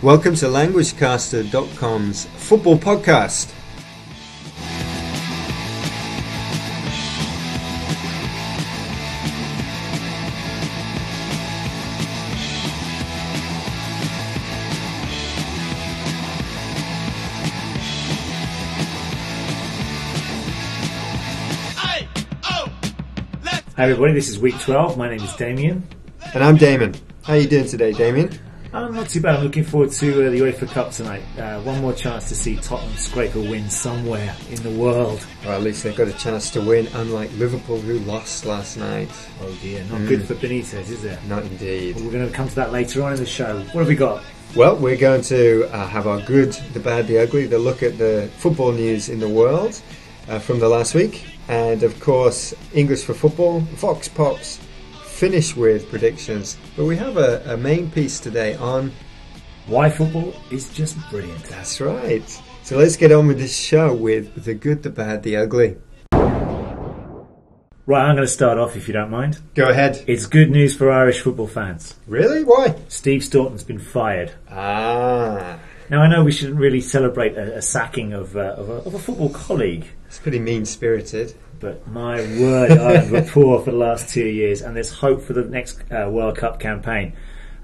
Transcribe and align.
Welcome 0.00 0.36
to 0.36 0.46
LanguageCaster.com's 0.46 2.26
football 2.26 2.78
podcast. 2.78 3.52
Hi 21.74 22.06
oh, 22.44 22.72
everybody, 23.78 24.12
this 24.12 24.28
is 24.28 24.38
week 24.38 24.56
12. 24.60 24.96
My 24.96 25.08
name 25.08 25.18
is 25.18 25.34
Damian. 25.34 25.82
And 26.34 26.44
I'm 26.44 26.56
Damon. 26.56 26.94
How 27.24 27.32
are 27.32 27.38
you 27.40 27.48
doing 27.48 27.66
today, 27.66 27.90
Damian? 27.90 28.47
I'm 28.72 28.94
not 28.94 29.08
too 29.08 29.20
bad. 29.20 29.36
I'm 29.36 29.44
looking 29.44 29.64
forward 29.64 29.92
to 29.92 30.26
uh, 30.26 30.30
the 30.30 30.40
UEFA 30.40 30.68
Cup 30.70 30.90
tonight. 30.90 31.22
Uh, 31.38 31.60
one 31.62 31.80
more 31.80 31.94
chance 31.94 32.28
to 32.28 32.34
see 32.34 32.56
Tottenham 32.56 32.94
scrape 32.96 33.34
a 33.34 33.40
win 33.40 33.70
somewhere 33.70 34.34
in 34.50 34.62
the 34.62 34.70
world. 34.70 35.24
Or 35.46 35.52
at 35.52 35.62
least 35.62 35.82
they've 35.82 35.96
got 35.96 36.08
a 36.08 36.12
chance 36.12 36.50
to 36.50 36.60
win, 36.60 36.86
unlike 36.94 37.30
Liverpool 37.36 37.80
who 37.80 37.98
lost 38.00 38.44
last 38.44 38.76
night. 38.76 39.08
Oh 39.40 39.58
dear, 39.62 39.82
not 39.84 40.02
mm. 40.02 40.08
good 40.08 40.24
for 40.26 40.34
Benitez, 40.34 40.90
is 40.90 41.04
it? 41.04 41.18
Not 41.24 41.44
indeed. 41.44 41.96
Well, 41.96 42.04
we're 42.04 42.12
going 42.12 42.28
to 42.28 42.34
come 42.34 42.48
to 42.48 42.54
that 42.56 42.70
later 42.70 43.02
on 43.02 43.12
in 43.12 43.18
the 43.18 43.26
show. 43.26 43.58
What 43.72 43.80
have 43.80 43.88
we 43.88 43.96
got? 43.96 44.22
Well, 44.54 44.76
we're 44.76 44.96
going 44.96 45.22
to 45.22 45.68
uh, 45.72 45.86
have 45.86 46.06
our 46.06 46.20
good, 46.20 46.52
the 46.72 46.80
bad, 46.80 47.06
the 47.06 47.18
ugly, 47.18 47.46
the 47.46 47.58
look 47.58 47.82
at 47.82 47.96
the 47.96 48.30
football 48.36 48.72
news 48.72 49.08
in 49.08 49.20
the 49.20 49.28
world 49.28 49.80
uh, 50.28 50.38
from 50.38 50.58
the 50.58 50.68
last 50.68 50.94
week 50.94 51.24
and 51.48 51.82
of 51.82 51.98
course 52.00 52.54
English 52.74 53.04
for 53.04 53.14
Football, 53.14 53.60
Vox 53.60 54.08
Pops, 54.08 54.60
finish 55.18 55.56
with 55.56 55.90
predictions. 55.90 56.56
But 56.76 56.84
we 56.84 56.96
have 56.96 57.16
a, 57.16 57.42
a 57.52 57.56
main 57.56 57.90
piece 57.90 58.20
today 58.20 58.54
on 58.54 58.92
why 59.66 59.90
football 59.90 60.32
is 60.52 60.72
just 60.72 60.96
brilliant. 61.10 61.42
That's 61.44 61.80
right. 61.80 62.22
So 62.62 62.78
let's 62.78 62.96
get 62.96 63.10
on 63.10 63.26
with 63.26 63.38
this 63.38 63.56
show 63.56 63.92
with 63.92 64.44
the 64.44 64.54
good, 64.54 64.84
the 64.84 64.90
bad, 64.90 65.24
the 65.24 65.36
ugly. 65.36 65.76
Right, 67.84 68.04
I'm 68.04 68.14
going 68.14 68.26
to 68.26 68.28
start 68.28 68.58
off 68.58 68.76
if 68.76 68.86
you 68.86 68.94
don't 68.94 69.10
mind. 69.10 69.40
Go 69.54 69.68
ahead. 69.68 70.04
It's 70.06 70.26
good 70.26 70.50
news 70.50 70.76
for 70.76 70.92
Irish 70.92 71.20
football 71.20 71.48
fans. 71.48 71.96
Really? 72.06 72.44
Why? 72.44 72.76
Steve 72.86 73.24
Staunton's 73.24 73.64
been 73.64 73.80
fired. 73.80 74.32
Ah. 74.48 75.58
Now, 75.90 76.02
I 76.02 76.08
know 76.08 76.22
we 76.22 76.30
shouldn't 76.30 76.60
really 76.60 76.82
celebrate 76.82 77.36
a, 77.36 77.56
a 77.56 77.62
sacking 77.62 78.12
of, 78.12 78.36
uh, 78.36 78.54
of, 78.58 78.68
a, 78.68 78.72
of 78.74 78.94
a 78.94 78.98
football 78.98 79.30
colleague, 79.30 79.86
it's 80.06 80.18
pretty 80.18 80.38
mean 80.38 80.64
spirited. 80.64 81.34
But 81.60 81.86
my 81.88 82.20
word, 82.40 82.72
Ireland 82.72 83.10
were 83.10 83.22
poor 83.22 83.60
for 83.62 83.70
the 83.70 83.76
last 83.76 84.10
two 84.10 84.26
years, 84.26 84.62
and 84.62 84.76
there's 84.76 84.92
hope 84.92 85.22
for 85.22 85.32
the 85.32 85.42
next 85.42 85.80
uh, 85.90 86.08
World 86.08 86.36
Cup 86.36 86.60
campaign. 86.60 87.14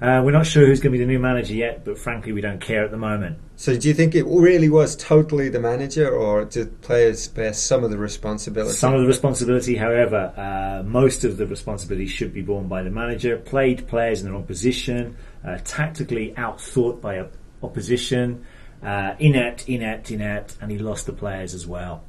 Uh, 0.00 0.20
we're 0.24 0.32
not 0.32 0.46
sure 0.46 0.66
who's 0.66 0.80
going 0.80 0.92
to 0.92 0.98
be 0.98 1.04
the 1.04 1.10
new 1.10 1.20
manager 1.20 1.54
yet, 1.54 1.84
but 1.84 1.96
frankly, 1.96 2.32
we 2.32 2.40
don't 2.40 2.60
care 2.60 2.84
at 2.84 2.90
the 2.90 2.96
moment. 2.96 3.38
So, 3.56 3.76
do 3.76 3.86
you 3.86 3.94
think 3.94 4.14
it 4.14 4.24
really 4.24 4.68
was 4.68 4.96
totally 4.96 5.48
the 5.48 5.60
manager, 5.60 6.10
or 6.10 6.44
did 6.44 6.82
players 6.82 7.28
bear 7.28 7.52
some 7.52 7.84
of 7.84 7.90
the 7.90 7.96
responsibility? 7.96 8.74
Some 8.74 8.92
of 8.92 9.00
the 9.00 9.06
responsibility, 9.06 9.76
however, 9.76 10.32
uh, 10.36 10.82
most 10.82 11.24
of 11.24 11.36
the 11.36 11.46
responsibility 11.46 12.06
should 12.06 12.34
be 12.34 12.42
borne 12.42 12.66
by 12.66 12.82
the 12.82 12.90
manager. 12.90 13.38
Played 13.38 13.86
players 13.86 14.20
in 14.20 14.26
the 14.26 14.32
wrong 14.32 14.44
position, 14.44 15.16
uh, 15.46 15.58
tactically 15.64 16.34
outthought 16.36 17.00
by 17.00 17.26
opposition, 17.62 18.44
uh, 18.82 19.14
inept, 19.20 19.68
inept, 19.68 20.10
inept, 20.10 20.58
and 20.60 20.70
he 20.70 20.78
lost 20.78 21.06
the 21.06 21.12
players 21.12 21.54
as 21.54 21.66
well. 21.66 22.02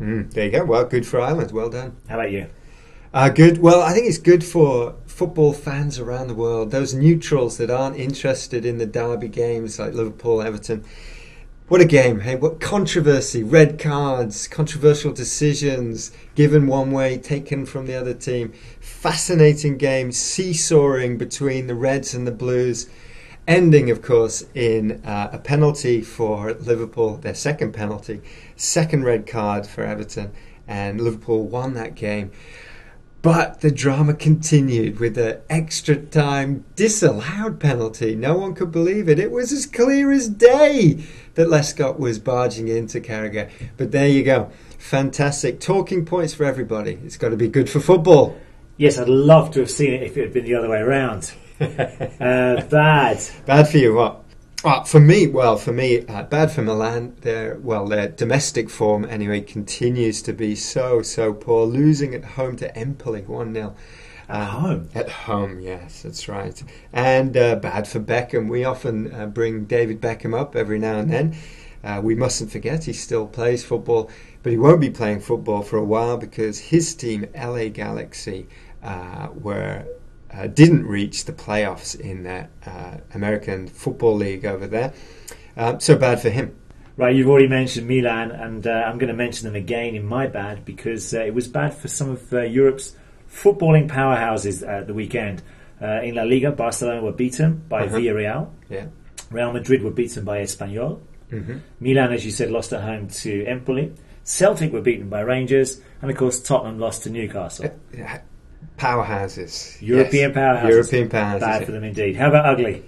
Mm, 0.00 0.32
there 0.32 0.46
you 0.46 0.50
go. 0.52 0.64
Well, 0.64 0.84
good 0.84 1.06
for 1.06 1.20
Ireland. 1.20 1.52
Well 1.52 1.70
done. 1.70 1.96
How 2.08 2.16
about 2.18 2.30
you? 2.30 2.48
Uh, 3.12 3.30
good. 3.30 3.58
Well, 3.58 3.80
I 3.82 3.92
think 3.92 4.06
it's 4.06 4.18
good 4.18 4.44
for 4.44 4.94
football 5.06 5.52
fans 5.52 5.98
around 5.98 6.28
the 6.28 6.34
world. 6.34 6.70
Those 6.70 6.94
neutrals 6.94 7.56
that 7.56 7.70
aren't 7.70 7.96
interested 7.96 8.64
in 8.64 8.78
the 8.78 8.86
derby 8.86 9.28
games 9.28 9.78
like 9.78 9.94
Liverpool, 9.94 10.42
Everton. 10.42 10.84
What 11.68 11.80
a 11.82 11.84
game, 11.84 12.20
hey? 12.20 12.34
What 12.34 12.60
controversy, 12.60 13.42
red 13.42 13.78
cards, 13.78 14.48
controversial 14.48 15.12
decisions 15.12 16.12
given 16.34 16.66
one 16.66 16.92
way, 16.92 17.18
taken 17.18 17.66
from 17.66 17.86
the 17.86 17.94
other 17.94 18.14
team. 18.14 18.52
Fascinating 18.80 19.76
game, 19.76 20.12
seesawing 20.12 21.18
between 21.18 21.66
the 21.66 21.74
Reds 21.74 22.14
and 22.14 22.26
the 22.26 22.32
Blues 22.32 22.88
ending, 23.48 23.90
of 23.90 24.02
course, 24.02 24.44
in 24.54 25.02
uh, 25.04 25.30
a 25.32 25.38
penalty 25.38 26.02
for 26.02 26.52
Liverpool, 26.52 27.16
their 27.16 27.34
second 27.34 27.72
penalty, 27.72 28.20
second 28.54 29.04
red 29.04 29.26
card 29.26 29.66
for 29.66 29.82
Everton, 29.82 30.30
and 30.68 31.00
Liverpool 31.00 31.44
won 31.44 31.74
that 31.74 31.94
game. 31.96 32.30
But 33.20 33.62
the 33.62 33.72
drama 33.72 34.14
continued 34.14 35.00
with 35.00 35.16
the 35.16 35.40
extra 35.50 35.96
time 35.96 36.64
disallowed 36.76 37.58
penalty. 37.58 38.14
No 38.14 38.38
one 38.38 38.54
could 38.54 38.70
believe 38.70 39.08
it. 39.08 39.18
It 39.18 39.32
was 39.32 39.50
as 39.50 39.66
clear 39.66 40.12
as 40.12 40.28
day 40.28 41.04
that 41.34 41.48
Lescott 41.48 41.98
was 41.98 42.20
barging 42.20 42.68
into 42.68 43.00
Carragher. 43.00 43.50
But 43.76 43.90
there 43.90 44.06
you 44.06 44.22
go. 44.22 44.52
Fantastic. 44.78 45.58
Talking 45.58 46.04
points 46.04 46.32
for 46.32 46.44
everybody. 46.44 47.00
It's 47.04 47.16
got 47.16 47.30
to 47.30 47.36
be 47.36 47.48
good 47.48 47.68
for 47.68 47.80
football. 47.80 48.38
Yes, 48.76 48.98
I'd 48.98 49.08
love 49.08 49.50
to 49.54 49.60
have 49.60 49.70
seen 49.70 49.94
it 49.94 50.04
if 50.04 50.16
it 50.16 50.22
had 50.22 50.32
been 50.32 50.44
the 50.44 50.54
other 50.54 50.68
way 50.68 50.78
around. 50.78 51.32
uh, 51.60 52.62
bad. 52.70 53.20
Bad 53.46 53.68
for 53.68 53.78
you. 53.78 53.94
What? 53.94 54.22
Uh, 54.64 54.84
for 54.84 55.00
me, 55.00 55.26
well, 55.26 55.56
for 55.56 55.72
me, 55.72 56.04
uh, 56.06 56.22
bad 56.22 56.52
for 56.52 56.62
Milan. 56.62 57.16
Their 57.22 57.58
well, 57.58 57.86
their 57.86 58.08
domestic 58.08 58.70
form 58.70 59.04
anyway 59.04 59.40
continues 59.40 60.22
to 60.22 60.32
be 60.32 60.54
so 60.54 61.02
so 61.02 61.32
poor. 61.32 61.66
Losing 61.66 62.14
at 62.14 62.24
home 62.24 62.56
to 62.56 62.76
Empoli 62.76 63.22
one 63.22 63.54
0 63.54 63.74
At 64.28 64.40
uh, 64.40 64.44
home. 64.46 64.88
At 64.94 65.08
home, 65.08 65.60
yes, 65.60 66.02
that's 66.02 66.28
right. 66.28 66.62
And 66.92 67.36
uh, 67.36 67.56
bad 67.56 67.88
for 67.88 67.98
Beckham. 67.98 68.48
We 68.48 68.64
often 68.64 69.12
uh, 69.12 69.26
bring 69.26 69.64
David 69.64 70.00
Beckham 70.00 70.38
up 70.38 70.54
every 70.54 70.78
now 70.78 70.98
and 70.98 71.10
then. 71.10 71.36
Uh, 71.82 72.00
we 72.02 72.14
mustn't 72.14 72.52
forget 72.52 72.84
he 72.84 72.92
still 72.92 73.26
plays 73.26 73.64
football, 73.64 74.10
but 74.44 74.52
he 74.52 74.58
won't 74.58 74.80
be 74.80 74.90
playing 74.90 75.20
football 75.20 75.62
for 75.62 75.76
a 75.76 75.84
while 75.84 76.16
because 76.16 76.58
his 76.58 76.94
team, 76.94 77.26
LA 77.34 77.68
Galaxy, 77.68 78.46
were 79.34 79.86
uh, 80.32 80.46
didn't 80.46 80.86
reach 80.86 81.24
the 81.24 81.32
playoffs 81.32 81.98
in 81.98 82.24
that 82.24 82.50
uh, 82.66 82.98
American 83.14 83.68
Football 83.68 84.16
League 84.16 84.44
over 84.44 84.66
there. 84.66 84.92
Um, 85.56 85.80
so 85.80 85.96
bad 85.96 86.20
for 86.20 86.30
him. 86.30 86.56
Right, 86.96 87.14
you've 87.14 87.28
already 87.28 87.48
mentioned 87.48 87.86
Milan, 87.86 88.32
and 88.32 88.66
uh, 88.66 88.70
I'm 88.70 88.98
going 88.98 89.08
to 89.08 89.14
mention 89.14 89.46
them 89.46 89.54
again 89.54 89.94
in 89.94 90.04
my 90.04 90.26
bad 90.26 90.64
because 90.64 91.14
uh, 91.14 91.20
it 91.20 91.32
was 91.32 91.46
bad 91.46 91.74
for 91.74 91.88
some 91.88 92.10
of 92.10 92.32
uh, 92.32 92.42
Europe's 92.42 92.94
footballing 93.30 93.88
powerhouses 93.88 94.66
at 94.66 94.86
the 94.86 94.94
weekend. 94.94 95.42
Uh, 95.80 96.00
in 96.02 96.16
La 96.16 96.24
Liga, 96.24 96.50
Barcelona 96.50 97.02
were 97.02 97.12
beaten 97.12 97.62
by 97.68 97.84
uh-huh. 97.84 97.96
Villarreal. 97.96 98.50
Yeah. 98.68 98.86
Real 99.30 99.52
Madrid 99.52 99.82
were 99.82 99.92
beaten 99.92 100.24
by 100.24 100.38
Espanyol. 100.38 101.00
Mm-hmm. 101.30 101.58
Milan, 101.78 102.12
as 102.12 102.24
you 102.24 102.32
said, 102.32 102.50
lost 102.50 102.72
at 102.72 102.82
home 102.82 103.08
to 103.08 103.44
Empoli. 103.44 103.92
Celtic 104.24 104.72
were 104.72 104.80
beaten 104.80 105.08
by 105.08 105.20
Rangers, 105.20 105.80
and 106.02 106.10
of 106.10 106.16
course 106.16 106.40
Tottenham 106.40 106.78
lost 106.78 107.04
to 107.04 107.10
Newcastle 107.10 107.70
powerhouses. 108.76 109.80
European 109.80 110.30
yes. 110.30 110.38
powerhouses. 110.38 110.68
European 110.68 111.08
powerhouses. 111.08 111.40
Bad 111.40 111.66
for 111.66 111.72
them 111.72 111.84
indeed. 111.84 112.16
How 112.16 112.28
about 112.28 112.46
ugly? 112.46 112.84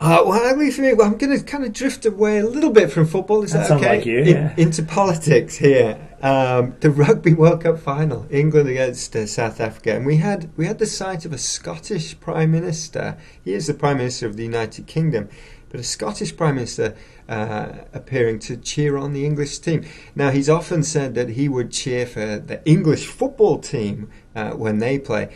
Uh, 0.00 0.22
well, 0.26 0.42
ugly 0.42 0.70
for 0.72 0.82
me. 0.82 0.92
Well, 0.94 1.06
I'm 1.06 1.16
going 1.16 1.38
to 1.38 1.44
kind 1.44 1.64
of 1.64 1.72
drift 1.72 2.04
away 2.06 2.38
a 2.38 2.44
little 2.44 2.70
bit 2.70 2.90
from 2.90 3.06
football. 3.06 3.44
Is 3.44 3.52
that, 3.52 3.68
that 3.68 3.78
okay? 3.78 3.96
Like 3.98 4.06
you, 4.06 4.18
yeah. 4.18 4.52
In, 4.54 4.66
into 4.66 4.82
politics 4.82 5.56
here. 5.56 6.08
Um, 6.22 6.76
the 6.80 6.90
Rugby 6.90 7.34
World 7.34 7.62
Cup 7.62 7.80
final, 7.80 8.26
England 8.30 8.68
against 8.68 9.14
uh, 9.16 9.26
South 9.26 9.60
Africa, 9.60 9.96
and 9.96 10.06
we 10.06 10.16
had 10.18 10.50
we 10.56 10.66
had 10.66 10.78
the 10.78 10.86
sight 10.86 11.24
of 11.24 11.32
a 11.32 11.38
Scottish 11.38 12.18
Prime 12.20 12.52
Minister. 12.52 13.16
He 13.44 13.54
is 13.54 13.66
the 13.66 13.74
Prime 13.74 13.98
Minister 13.98 14.26
of 14.26 14.36
the 14.36 14.44
United 14.44 14.86
Kingdom, 14.86 15.28
but 15.72 15.80
a 15.80 15.84
Scottish 15.84 16.36
Prime 16.36 16.56
Minister 16.56 16.94
uh, 17.28 17.72
appearing 17.94 18.38
to 18.40 18.56
cheer 18.58 18.98
on 18.98 19.14
the 19.14 19.24
English 19.24 19.58
team. 19.58 19.84
Now, 20.14 20.30
he's 20.30 20.50
often 20.50 20.82
said 20.84 21.14
that 21.14 21.30
he 21.30 21.48
would 21.48 21.72
cheer 21.72 22.06
for 22.06 22.38
the 22.38 22.64
English 22.64 23.06
football 23.06 23.58
team 23.58 24.10
uh, 24.36 24.50
when 24.50 24.78
they 24.78 24.98
play. 24.98 25.34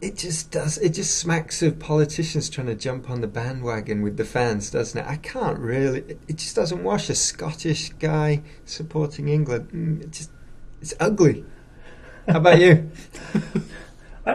It 0.00 0.16
just 0.16 0.50
does. 0.50 0.78
It 0.78 0.90
just 0.90 1.16
smacks 1.18 1.62
of 1.62 1.78
politicians 1.78 2.48
trying 2.48 2.66
to 2.68 2.74
jump 2.74 3.10
on 3.10 3.20
the 3.20 3.28
bandwagon 3.28 4.02
with 4.02 4.16
the 4.16 4.24
fans, 4.24 4.70
doesn't 4.70 4.98
it? 4.98 5.06
I 5.06 5.16
can't 5.16 5.58
really. 5.58 6.16
It 6.26 6.36
just 6.36 6.56
doesn't 6.56 6.82
wash. 6.82 7.10
A 7.10 7.14
Scottish 7.14 7.90
guy 7.90 8.42
supporting 8.64 9.28
England. 9.28 9.70
Mm, 9.72 10.02
it 10.02 10.10
just, 10.10 10.30
it's 10.80 10.94
ugly. 10.98 11.44
How 12.26 12.38
about 12.38 12.60
you? 12.60 12.90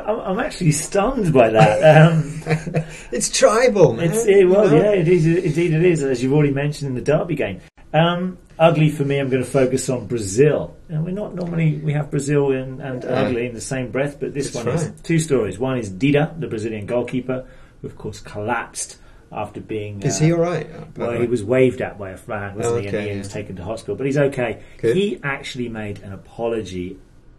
I'm 0.03 0.39
actually 0.39 0.71
stunned 0.71 1.33
by 1.33 1.49
that. 1.49 2.11
Um, 2.11 2.41
it's 3.11 3.29
tribal, 3.29 3.93
man. 3.93 4.11
It's, 4.11 4.25
it, 4.25 4.47
well, 4.47 4.71
yeah, 4.71 4.91
it 4.91 5.07
is. 5.07 5.25
Indeed, 5.25 5.73
it 5.73 5.85
is. 5.85 6.03
As 6.03 6.21
you've 6.21 6.33
already 6.33 6.53
mentioned 6.53 6.89
in 6.89 6.95
the 6.95 7.01
Derby 7.01 7.35
game. 7.35 7.61
Um, 7.93 8.37
ugly 8.59 8.89
for 8.89 9.05
me. 9.05 9.19
I'm 9.19 9.29
going 9.29 9.43
to 9.43 9.49
focus 9.49 9.89
on 9.89 10.07
Brazil. 10.07 10.75
we're 10.89 11.11
not 11.11 11.35
normally 11.35 11.77
we 11.77 11.93
have 11.93 12.11
Brazil 12.11 12.51
and, 12.51 12.81
and 12.81 13.03
yeah. 13.03 13.09
ugly 13.09 13.45
in 13.45 13.53
the 13.53 13.61
same 13.61 13.91
breath, 13.91 14.19
but 14.19 14.33
this 14.33 14.51
That's 14.51 14.65
one 14.65 14.75
right. 14.75 14.95
is 14.95 15.01
two 15.01 15.19
stories. 15.19 15.59
One 15.59 15.77
is 15.77 15.89
Dida, 15.89 16.39
the 16.39 16.47
Brazilian 16.47 16.85
goalkeeper, 16.85 17.47
who 17.81 17.87
of 17.87 17.97
course 17.97 18.19
collapsed 18.19 18.97
after 19.31 19.61
being. 19.61 20.01
Is 20.03 20.21
uh, 20.21 20.25
he 20.25 20.33
all 20.33 20.39
right? 20.39 20.97
Well, 20.97 21.19
he 21.19 21.27
was 21.27 21.43
waved 21.43 21.81
at 21.81 21.97
by 21.97 22.11
a 22.11 22.17
fan, 22.17 22.55
wasn't 22.55 22.75
oh, 22.75 22.77
okay, 22.79 22.89
he? 22.89 22.97
And 22.97 23.05
he 23.05 23.11
yeah. 23.11 23.17
was 23.19 23.29
taken 23.29 23.55
to 23.57 23.63
hospital, 23.63 23.95
but 23.95 24.05
he's 24.05 24.17
okay. 24.17 24.63
Good. 24.77 24.95
He 24.95 25.19
actually 25.23 25.69
made 25.69 25.99
an 25.99 26.13
apology 26.13 26.97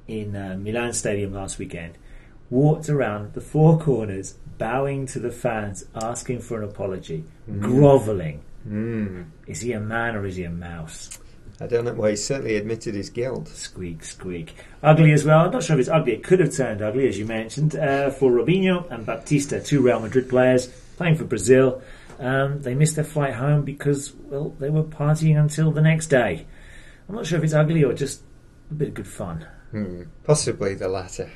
in 0.08 0.36
uh, 0.36 0.56
Milan 0.58 0.92
Stadium 0.92 1.32
last 1.32 1.58
weekend 1.58 1.98
walked 2.50 2.88
around 2.88 3.34
the 3.34 3.40
four 3.40 3.78
corners, 3.78 4.34
bowing 4.58 5.06
to 5.06 5.18
the 5.18 5.30
fans, 5.30 5.84
asking 5.94 6.40
for 6.40 6.62
an 6.62 6.68
apology, 6.68 7.24
mm. 7.50 7.60
grovelling. 7.60 8.42
Mm. 8.68 9.26
Is 9.46 9.60
he 9.60 9.72
a 9.72 9.80
man 9.80 10.16
or 10.16 10.26
is 10.26 10.36
he 10.36 10.44
a 10.44 10.50
mouse? 10.50 11.18
I 11.60 11.66
don't 11.66 11.84
know. 11.84 11.94
Well, 11.94 12.10
he 12.10 12.16
certainly 12.16 12.56
admitted 12.56 12.94
his 12.94 13.08
guilt. 13.08 13.48
Squeak, 13.48 14.04
squeak. 14.04 14.54
Ugly 14.82 15.12
as 15.12 15.24
well. 15.24 15.46
I'm 15.46 15.52
not 15.52 15.62
sure 15.62 15.76
if 15.76 15.80
it's 15.80 15.88
ugly. 15.88 16.12
It 16.12 16.22
could 16.22 16.40
have 16.40 16.54
turned 16.54 16.82
ugly, 16.82 17.08
as 17.08 17.18
you 17.18 17.24
mentioned, 17.24 17.74
uh, 17.74 18.10
for 18.10 18.30
Robinho 18.30 18.90
and 18.90 19.06
Baptista, 19.06 19.60
two 19.60 19.80
Real 19.80 20.00
Madrid 20.00 20.28
players 20.28 20.66
playing 20.96 21.16
for 21.16 21.24
Brazil. 21.24 21.82
Um, 22.18 22.62
they 22.62 22.74
missed 22.74 22.96
their 22.96 23.04
flight 23.04 23.34
home 23.34 23.62
because, 23.62 24.12
well, 24.14 24.50
they 24.58 24.68
were 24.68 24.82
partying 24.82 25.38
until 25.38 25.70
the 25.70 25.82
next 25.82 26.08
day. 26.08 26.46
I'm 27.08 27.14
not 27.14 27.26
sure 27.26 27.38
if 27.38 27.44
it's 27.44 27.54
ugly 27.54 27.84
or 27.84 27.92
just 27.94 28.22
a 28.70 28.74
bit 28.74 28.88
of 28.88 28.94
good 28.94 29.08
fun. 29.08 29.46
Hmm. 29.70 30.02
Possibly 30.24 30.74
the 30.74 30.88
latter. 30.88 31.30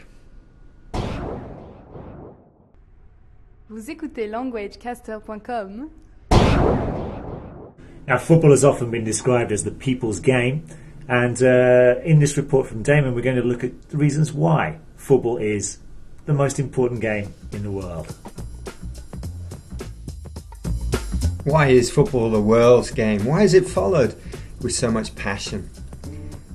Vous 3.70 3.88
écoutez 3.88 4.26
languagecaster.com 4.26 5.90
now, 8.08 8.18
football 8.18 8.50
has 8.50 8.64
often 8.64 8.90
been 8.90 9.04
described 9.04 9.52
as 9.52 9.62
the 9.62 9.70
people's 9.70 10.18
game, 10.18 10.66
and 11.06 11.40
uh, 11.40 12.00
in 12.02 12.18
this 12.18 12.36
report 12.36 12.66
from 12.66 12.82
Damon, 12.82 13.14
we're 13.14 13.20
going 13.20 13.36
to 13.36 13.44
look 13.44 13.62
at 13.62 13.90
the 13.90 13.96
reasons 13.96 14.32
why 14.32 14.80
football 14.96 15.36
is 15.36 15.78
the 16.26 16.32
most 16.32 16.58
important 16.58 17.00
game 17.00 17.32
in 17.52 17.62
the 17.62 17.70
world. 17.70 18.12
Why 21.44 21.68
is 21.68 21.92
football 21.92 22.28
the 22.30 22.40
world's 22.40 22.90
game? 22.90 23.24
Why 23.24 23.44
is 23.44 23.54
it 23.54 23.68
followed 23.68 24.16
with 24.60 24.74
so 24.74 24.90
much 24.90 25.14
passion? 25.14 25.70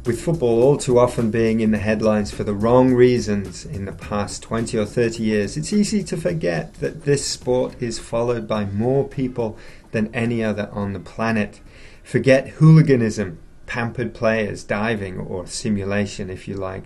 With 0.06 0.22
football 0.22 0.62
all 0.62 0.78
too 0.78 1.00
often 1.00 1.32
being 1.32 1.62
in 1.62 1.72
the 1.72 1.80
headlines 1.80 2.30
for 2.30 2.44
the 2.44 2.54
wrong 2.54 2.94
reasons 2.94 3.66
in 3.66 3.86
the 3.86 3.92
past 3.92 4.44
20 4.44 4.78
or 4.78 4.86
30 4.86 5.24
years, 5.24 5.58
it's 5.58 5.74
easy 5.74 6.04
to 6.04 6.16
forget 6.16 6.76
that 6.76 7.06
this 7.06 7.26
sport 7.26 7.82
is 7.82 7.98
followed 7.98 8.48
by 8.48 8.66
more 8.66 9.08
people 9.08 9.58
than 9.94 10.14
any 10.14 10.44
other 10.44 10.70
on 10.72 10.94
the 10.94 11.00
planet. 11.00 11.60
Forget 12.04 12.50
hooliganism, 12.50 13.40
pampered 13.66 14.14
players, 14.14 14.64
diving, 14.64 15.18
or 15.18 15.48
simulation, 15.48 16.30
if 16.30 16.48
you 16.48 16.54
like. 16.54 16.84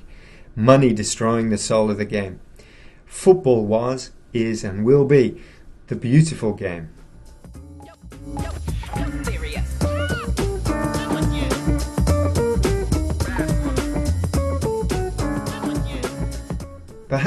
Money 0.56 0.94
destroying 0.94 1.50
the 1.50 1.58
soul 1.58 1.92
of 1.92 1.98
the 1.98 2.06
game. 2.06 2.40
Football 3.06 3.66
was, 3.66 4.12
is, 4.32 4.64
and 4.64 4.86
will 4.86 5.04
be 5.04 5.42
the 5.88 5.96
beautiful 5.96 6.54
game. 6.54 6.90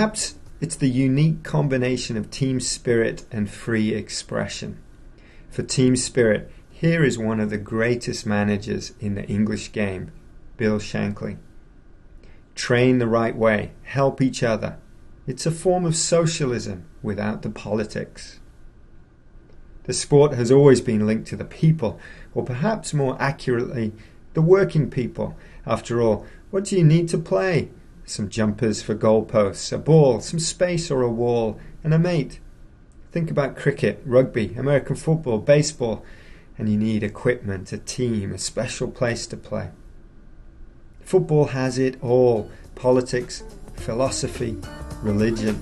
Perhaps 0.03 0.35
it's 0.61 0.75
the 0.75 0.91
unique 0.91 1.45
combination 1.45 2.17
of 2.17 2.29
team 2.29 2.59
spirit 2.59 3.25
and 3.31 3.49
free 3.49 3.95
expression 3.95 4.77
for 5.49 5.63
team 5.63 5.95
spirit, 5.95 6.51
here 6.73 7.05
is 7.05 7.19
one 7.19 7.39
of 7.39 7.51
the 7.51 7.57
greatest 7.57 8.27
managers 8.27 8.95
in 8.99 9.15
the 9.15 9.25
English 9.27 9.71
game, 9.71 10.11
Bill 10.57 10.81
Shankly. 10.81 11.37
Train 12.57 12.99
the 12.99 13.07
right 13.07 13.37
way, 13.37 13.75
help 13.85 14.21
each 14.21 14.43
other. 14.43 14.77
It's 15.29 15.47
a 15.47 15.53
form 15.53 15.85
of 15.85 15.95
socialism 15.95 16.85
without 17.01 17.43
the 17.43 17.51
politics. 17.51 18.41
The 19.85 19.93
sport 19.93 20.33
has 20.33 20.51
always 20.51 20.81
been 20.81 21.07
linked 21.07 21.29
to 21.29 21.37
the 21.37 21.45
people, 21.45 22.01
or 22.35 22.45
perhaps 22.45 22.93
more 22.93 23.17
accurately, 23.21 23.93
the 24.35 24.43
working 24.43 24.91
people. 24.91 25.37
After 25.65 26.03
all, 26.03 26.27
what 26.51 26.65
do 26.65 26.77
you 26.77 26.83
need 26.83 27.09
to 27.11 27.19
play? 27.19 27.71
Some 28.05 28.29
jumpers 28.29 28.83
for 28.83 28.95
goalposts, 28.95 29.73
a 29.73 29.79
ball, 29.79 30.21
some 30.21 30.39
space 30.39 30.91
or 30.91 31.03
a 31.03 31.11
wall, 31.11 31.59
and 31.85 31.95
a 31.95 31.99
mate. 31.99 32.41
Think 33.13 33.31
about 33.31 33.57
cricket, 33.57 34.03
rugby, 34.05 34.55
American 34.55 34.97
football, 34.97 35.39
baseball, 35.39 36.05
and 36.59 36.69
you 36.69 36.77
need 36.79 37.03
equipment, 37.03 37.73
a 37.73 37.79
team, 37.79 38.33
a 38.33 38.39
special 38.39 38.91
place 38.91 39.27
to 39.29 39.37
play. 39.37 39.71
Football 41.01 41.47
has 41.47 41.79
it 41.79 42.03
all 42.03 42.51
politics, 42.75 43.43
philosophy, 43.75 44.57
religion. 45.03 45.61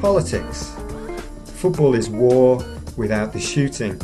Politics. 0.00 0.74
Football 1.56 1.94
is 1.94 2.08
war 2.08 2.64
without 2.96 3.32
the 3.32 3.40
shooting. 3.40 4.00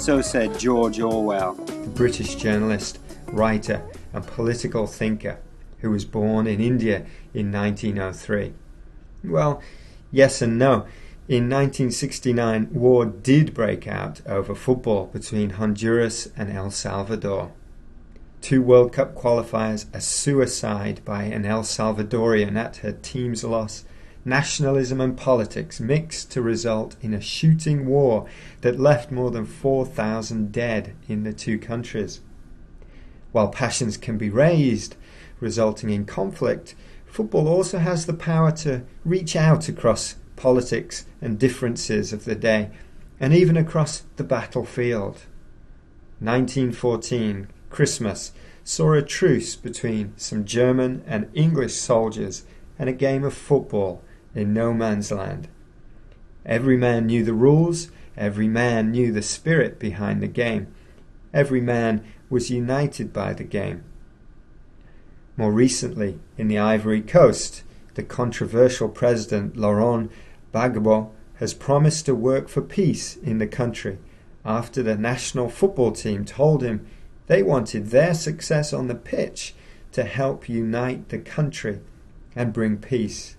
So 0.00 0.22
said 0.22 0.58
George 0.58 0.98
Orwell, 0.98 1.52
the 1.52 1.90
British 1.90 2.34
journalist, 2.36 2.98
writer, 3.26 3.82
and 4.14 4.26
political 4.26 4.86
thinker 4.86 5.38
who 5.80 5.90
was 5.90 6.06
born 6.06 6.46
in 6.46 6.58
India 6.58 7.04
in 7.34 7.52
1903? 7.52 8.54
Well, 9.22 9.60
yes 10.10 10.40
and 10.40 10.58
no. 10.58 10.86
In 11.28 11.50
1969, 11.50 12.70
war 12.72 13.04
did 13.04 13.52
break 13.52 13.86
out 13.86 14.22
over 14.24 14.54
football 14.54 15.04
between 15.12 15.50
Honduras 15.50 16.28
and 16.34 16.50
El 16.50 16.70
Salvador. 16.70 17.52
Two 18.40 18.62
World 18.62 18.94
Cup 18.94 19.14
qualifiers, 19.14 19.84
a 19.92 20.00
suicide 20.00 21.02
by 21.04 21.24
an 21.24 21.44
El 21.44 21.62
Salvadorian 21.62 22.56
at 22.56 22.78
her 22.78 22.92
team's 22.92 23.44
loss, 23.44 23.84
nationalism 24.24 25.00
and 25.00 25.16
politics 25.16 25.80
mixed 25.80 26.30
to 26.32 26.42
result 26.42 26.96
in 27.00 27.14
a 27.14 27.20
shooting 27.20 27.86
war 27.86 28.26
that 28.60 28.78
left 28.78 29.10
more 29.10 29.30
than 29.30 29.46
4,000 29.46 30.52
dead 30.52 30.94
in 31.08 31.22
the 31.22 31.32
two 31.32 31.58
countries. 31.58 32.20
While 33.32 33.48
passions 33.48 33.96
can 33.96 34.18
be 34.18 34.28
raised, 34.28 34.96
resulting 35.40 35.90
in 35.90 36.04
conflict, 36.04 36.74
football 37.06 37.48
also 37.48 37.78
has 37.78 38.06
the 38.06 38.12
power 38.12 38.52
to 38.52 38.82
reach 39.04 39.36
out 39.36 39.68
across 39.68 40.16
politics 40.36 41.06
and 41.20 41.38
differences 41.38 42.12
of 42.12 42.24
the 42.24 42.34
day, 42.34 42.70
and 43.18 43.32
even 43.34 43.56
across 43.56 44.04
the 44.16 44.24
battlefield. 44.24 45.22
1914, 46.18 47.48
Christmas, 47.70 48.32
saw 48.64 48.92
a 48.92 49.02
truce 49.02 49.56
between 49.56 50.12
some 50.16 50.44
German 50.44 51.02
and 51.06 51.30
English 51.34 51.74
soldiers 51.74 52.44
and 52.78 52.88
a 52.88 52.94
game 52.94 53.24
of 53.24 53.34
football 53.34 54.02
in 54.34 54.52
no 54.52 54.72
man's 54.72 55.10
land. 55.10 55.48
Every 56.44 56.76
man 56.76 57.06
knew 57.06 57.24
the 57.24 57.34
rules, 57.34 57.90
every 58.16 58.48
man 58.48 58.90
knew 58.90 59.12
the 59.12 59.22
spirit 59.22 59.78
behind 59.78 60.22
the 60.22 60.28
game, 60.28 60.68
every 61.32 61.60
man 61.60 62.04
was 62.28 62.50
united 62.50 63.12
by 63.12 63.32
the 63.32 63.44
game. 63.44 63.84
More 65.36 65.52
recently, 65.52 66.18
in 66.36 66.48
the 66.48 66.58
Ivory 66.58 67.00
Coast, 67.00 67.62
the 67.94 68.02
controversial 68.02 68.88
president 68.88 69.56
Laurent 69.56 70.10
Gbagbo 70.52 71.10
has 71.36 71.54
promised 71.54 72.06
to 72.06 72.14
work 72.14 72.48
for 72.48 72.60
peace 72.60 73.16
in 73.16 73.38
the 73.38 73.46
country 73.46 73.98
after 74.44 74.82
the 74.82 74.96
national 74.96 75.48
football 75.48 75.92
team 75.92 76.24
told 76.24 76.62
him 76.62 76.86
they 77.26 77.42
wanted 77.42 77.86
their 77.86 78.14
success 78.14 78.72
on 78.72 78.88
the 78.88 78.94
pitch 78.94 79.54
to 79.92 80.04
help 80.04 80.48
unite 80.48 81.08
the 81.08 81.18
country 81.18 81.80
and 82.36 82.52
bring 82.52 82.76
peace. 82.76 83.36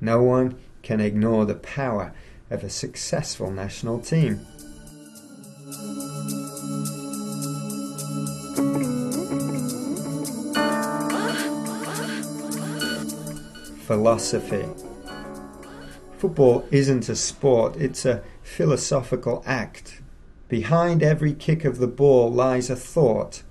No 0.00 0.22
one 0.22 0.56
can 0.82 1.00
ignore 1.00 1.44
the 1.44 1.54
power 1.54 2.12
of 2.50 2.64
a 2.64 2.70
successful 2.70 3.50
national 3.50 4.00
team. 4.00 4.46
philosophy. 13.90 14.64
Football 16.18 16.64
isn't 16.70 17.08
a 17.08 17.16
sport, 17.16 17.74
it's 17.74 18.04
a 18.04 18.22
philosophical 18.40 19.42
act. 19.44 20.00
Behind 20.48 21.02
every 21.02 21.34
kick 21.34 21.64
of 21.64 21.78
the 21.78 21.88
ball 21.88 22.30
lies 22.30 22.70
a 22.70 22.76
thought, 22.76 23.42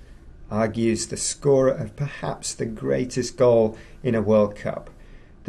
argues 0.50 1.08
the 1.08 1.18
scorer 1.18 1.74
of 1.74 1.98
perhaps 1.98 2.54
the 2.54 2.66
greatest 2.66 3.36
goal 3.36 3.78
in 4.02 4.16
a 4.16 4.22
World 4.22 4.56
Cup, 4.56 4.90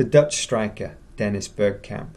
the 0.00 0.04
Dutch 0.04 0.38
striker 0.38 0.96
Dennis 1.18 1.46
Bergkamp. 1.46 2.12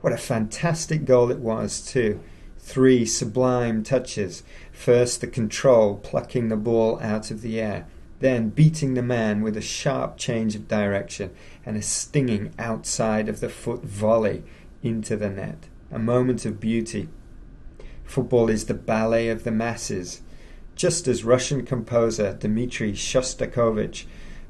What 0.00 0.14
a 0.14 0.16
fantastic 0.16 1.04
goal 1.04 1.30
it 1.30 1.38
was, 1.38 1.84
too. 1.84 2.18
Three 2.58 3.04
sublime 3.04 3.82
touches. 3.82 4.42
First, 4.72 5.20
the 5.20 5.26
control, 5.26 5.96
plucking 5.96 6.48
the 6.48 6.56
ball 6.56 6.98
out 7.00 7.30
of 7.30 7.42
the 7.42 7.60
air 7.60 7.86
then 8.20 8.48
beating 8.48 8.94
the 8.94 9.02
man 9.02 9.42
with 9.42 9.54
a 9.54 9.60
sharp 9.60 10.16
change 10.16 10.54
of 10.54 10.66
direction 10.66 11.30
and 11.66 11.76
a 11.76 11.82
stinging 11.82 12.54
outside 12.58 13.28
of 13.28 13.40
the 13.40 13.50
foot 13.50 13.84
volley 13.84 14.42
into 14.82 15.14
the 15.14 15.28
net. 15.28 15.68
A 15.92 15.98
moment 15.98 16.46
of 16.46 16.58
beauty. 16.58 17.10
Football 18.02 18.48
is 18.48 18.64
the 18.64 18.72
ballet 18.72 19.28
of 19.28 19.44
the 19.44 19.50
masses, 19.50 20.22
just 20.74 21.06
as 21.06 21.22
Russian 21.22 21.66
composer 21.66 22.32
Dmitri 22.32 22.94
Shostakovich, 22.94 24.06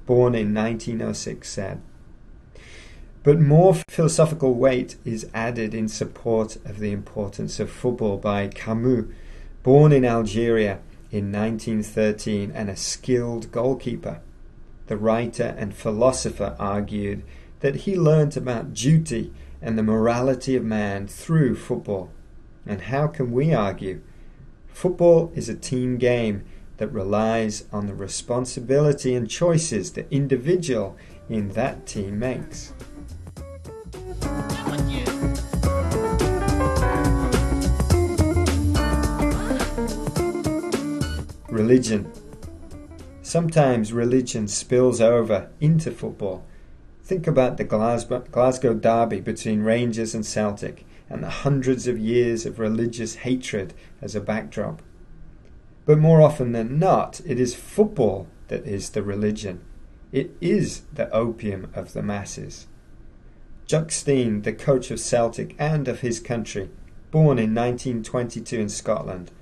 born 0.07 0.37
in 0.37 0.55
1906, 0.55 1.51
said. 1.51 1.83
But 3.27 3.41
more 3.41 3.75
philosophical 3.75 4.55
weight 4.55 4.95
is 5.05 5.29
added 5.35 5.75
in 5.75 5.89
support 5.89 6.59
of 6.65 6.79
the 6.79 6.93
importance 6.93 7.59
of 7.59 7.69
football 7.69 8.19
by 8.19 8.47
Camus, 8.47 9.07
born 9.65 9.91
in 9.91 10.05
Algeria 10.05 10.79
in 11.11 11.33
1913 11.33 12.53
and 12.55 12.71
a 12.71 12.77
skilled 12.77 13.51
goalkeeper. 13.51 14.21
The 14.87 14.97
writer 14.97 15.57
and 15.59 15.75
philosopher 15.75 16.55
argued 16.61 17.25
that 17.59 17.75
he 17.79 17.99
learnt 17.99 18.37
about 18.37 18.75
duty 18.75 19.33
and 19.61 19.77
the 19.77 19.83
morality 19.83 20.55
of 20.55 20.63
man 20.63 21.09
through 21.09 21.57
football. 21.57 22.13
And 22.65 22.83
how 22.83 23.09
can 23.09 23.33
we 23.33 23.53
argue? 23.53 24.03
Football 24.69 25.33
is 25.35 25.49
a 25.49 25.57
team 25.57 25.97
game 25.99 26.45
that 26.77 26.93
relies 26.93 27.65
on 27.73 27.87
the 27.87 27.95
responsibility 27.95 29.17
and 29.17 29.29
choices 29.29 29.95
the 29.95 30.09
individual 30.15 30.97
in 31.29 31.49
that 31.55 31.89
team 31.89 32.21
makes. 32.21 32.73
Religion. 41.49 42.13
Sometimes 43.23 43.93
religion 43.93 44.47
spills 44.47 45.01
over 45.01 45.51
into 45.61 45.91
football. 45.91 46.45
Think 47.03 47.27
about 47.27 47.57
the 47.57 47.65
Glasgow, 47.65 48.75
Derby 48.75 49.21
between 49.21 49.63
Rangers 49.63 50.15
and 50.15 50.25
Celtic 50.25 50.87
and 51.09 51.23
the 51.23 51.31
hundreds 51.31 51.87
of 51.87 51.99
years 51.99 52.47
of 52.47 52.59
religious 52.59 53.17
hatred 53.17 53.75
as 54.03 54.15
a 54.15 54.21
backdrop. 54.21 54.83
But 55.87 55.99
more 55.99 56.21
often 56.21 56.53
than 56.53 56.79
not, 56.79 57.21
it 57.25 57.41
is 57.41 57.55
football 57.55 58.27
that 58.49 58.67
is 58.67 58.91
the 58.91 59.03
religion. 59.03 59.61
It 60.13 60.37
is 60.41 60.83
the 60.93 61.11
opium 61.11 61.71
of 61.75 61.95
the 61.95 62.03
masses. 62.03 62.67
Jock 63.67 63.91
Stein, 63.91 64.43
the 64.43 64.53
coach 64.53 64.93
of 64.93 65.01
Celtic 65.01 65.57
and 65.59 65.89
of 65.89 65.99
his 65.99 66.21
country, 66.21 66.71
born 67.11 67.37
in 67.37 67.53
1922 67.53 68.61
in 68.61 68.69
Scotland, 68.69 69.33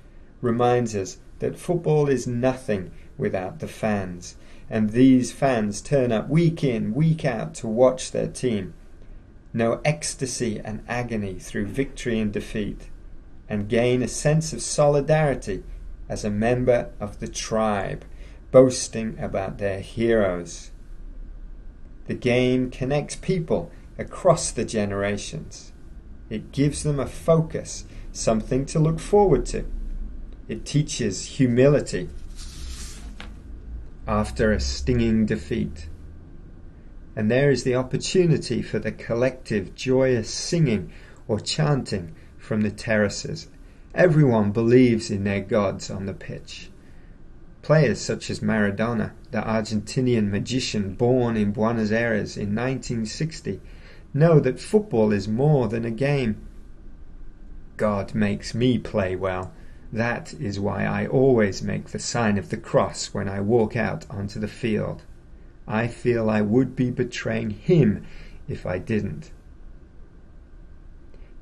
reminds 0.41 0.95
us 0.95 1.19
that 1.37 1.59
football 1.59 2.09
is 2.09 2.25
nothing 2.25 2.89
without 3.19 3.59
the 3.59 3.67
fans, 3.67 4.35
and 4.67 4.89
these 4.89 5.31
fans 5.31 5.79
turn 5.79 6.11
up 6.11 6.27
week 6.27 6.63
in, 6.63 6.95
week 6.95 7.23
out 7.23 7.53
to 7.55 7.67
watch 7.67 8.11
their 8.11 8.27
team, 8.27 8.73
know 9.53 9.79
ecstasy 9.85 10.59
and 10.59 10.83
agony 10.87 11.35
through 11.35 11.67
victory 11.67 12.19
and 12.19 12.33
defeat, 12.33 12.89
and 13.47 13.69
gain 13.69 14.01
a 14.01 14.07
sense 14.07 14.53
of 14.53 14.61
solidarity 14.61 15.63
as 16.09 16.25
a 16.25 16.31
member 16.31 16.89
of 16.99 17.19
the 17.19 17.27
tribe, 17.27 18.03
boasting 18.51 19.15
about 19.19 19.59
their 19.59 19.81
heroes. 19.81 20.71
The 22.07 22.15
game 22.15 22.71
connects 22.71 23.15
people 23.15 23.71
across 23.97 24.51
the 24.51 24.65
generations. 24.65 25.71
It 26.29 26.51
gives 26.51 26.83
them 26.83 26.99
a 26.99 27.07
focus, 27.07 27.85
something 28.11 28.65
to 28.67 28.79
look 28.79 28.99
forward 28.99 29.45
to. 29.47 29.65
It 30.47 30.65
teaches 30.65 31.25
humility 31.37 32.09
after 34.07 34.51
a 34.51 34.59
stinging 34.59 35.25
defeat. 35.25 35.87
And 37.15 37.31
there 37.31 37.49
is 37.49 37.63
the 37.63 37.75
opportunity 37.75 38.61
for 38.61 38.79
the 38.79 38.91
collective 38.91 39.75
joyous 39.75 40.29
singing 40.29 40.91
or 41.27 41.39
chanting 41.39 42.13
from 42.37 42.61
the 42.61 42.71
terraces 42.71 43.47
Everyone 43.95 44.51
believes 44.51 45.09
in 45.09 45.23
their 45.23 45.39
gods 45.39 45.89
on 45.89 46.05
the 46.05 46.13
pitch. 46.13 46.69
Players 47.61 48.01
such 48.01 48.29
as 48.29 48.41
Maradona, 48.41 49.11
the 49.31 49.39
Argentinian 49.39 50.29
magician 50.29 50.95
born 50.95 51.37
in 51.37 51.53
Buenos 51.53 51.91
Aires 51.91 52.35
in 52.35 52.53
1960, 52.53 53.61
know 54.15 54.39
that 54.39 54.59
football 54.59 55.11
is 55.11 55.27
more 55.27 55.67
than 55.67 55.83
a 55.83 55.91
game. 55.91 56.37
God 57.75 58.15
makes 58.15 58.55
me 58.55 58.77
play 58.77 59.15
well. 59.15 59.53
That 59.91 60.33
is 60.35 60.59
why 60.59 60.85
I 60.85 61.05
always 61.05 61.61
make 61.61 61.89
the 61.89 61.99
sign 61.99 62.37
of 62.37 62.49
the 62.49 62.57
cross 62.57 63.13
when 63.13 63.27
I 63.27 63.41
walk 63.41 63.75
out 63.75 64.05
onto 64.09 64.39
the 64.39 64.47
field. 64.47 65.03
I 65.67 65.87
feel 65.87 66.29
I 66.29 66.41
would 66.41 66.75
be 66.75 66.91
betraying 66.91 67.49
Him 67.49 68.05
if 68.47 68.65
I 68.65 68.79
didn't. 68.79 69.31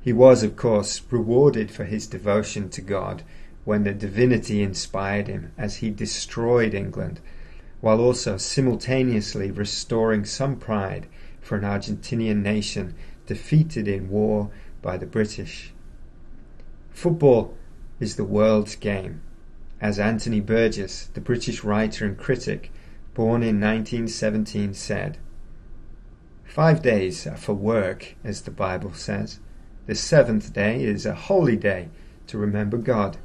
He 0.02 0.12
was, 0.12 0.42
of 0.42 0.56
course, 0.56 1.00
rewarded 1.10 1.70
for 1.70 1.84
his 1.84 2.06
devotion 2.06 2.68
to 2.70 2.82
God 2.82 3.22
when 3.64 3.84
the 3.84 3.94
divinity 3.94 4.62
inspired 4.62 5.28
him 5.28 5.52
as 5.56 5.76
he 5.76 5.88
destroyed 5.88 6.74
England, 6.74 7.20
while 7.80 8.00
also 8.00 8.36
simultaneously 8.36 9.50
restoring 9.50 10.26
some 10.26 10.56
pride 10.56 11.06
for 11.44 11.56
an 11.56 11.62
Argentinian 11.62 12.42
nation 12.42 12.94
defeated 13.26 13.86
in 13.86 14.08
war 14.08 14.50
by 14.80 14.96
the 14.96 15.06
British. 15.06 15.72
Football 16.90 17.54
is 18.00 18.16
the 18.16 18.24
world's 18.24 18.76
game, 18.76 19.20
as 19.80 19.98
Anthony 19.98 20.40
Burgess, 20.40 21.10
the 21.12 21.20
British 21.20 21.62
writer 21.62 22.06
and 22.06 22.16
critic, 22.16 22.72
born 23.12 23.42
in 23.42 23.60
1917, 23.60 24.72
said. 24.72 25.18
Five 26.44 26.82
days 26.82 27.26
are 27.26 27.36
for 27.36 27.52
work, 27.52 28.14
as 28.24 28.42
the 28.42 28.50
Bible 28.50 28.94
says. 28.94 29.38
The 29.86 29.94
seventh 29.94 30.54
day 30.54 30.82
is 30.82 31.04
a 31.04 31.14
holy 31.14 31.56
day 31.56 31.90
to 32.28 32.38
remember 32.38 32.78
God, 32.78 33.18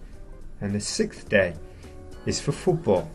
and 0.60 0.74
the 0.74 0.82
sixth 0.82 1.30
day 1.30 1.54
is 2.26 2.42
for 2.42 2.52
football. 2.52 3.10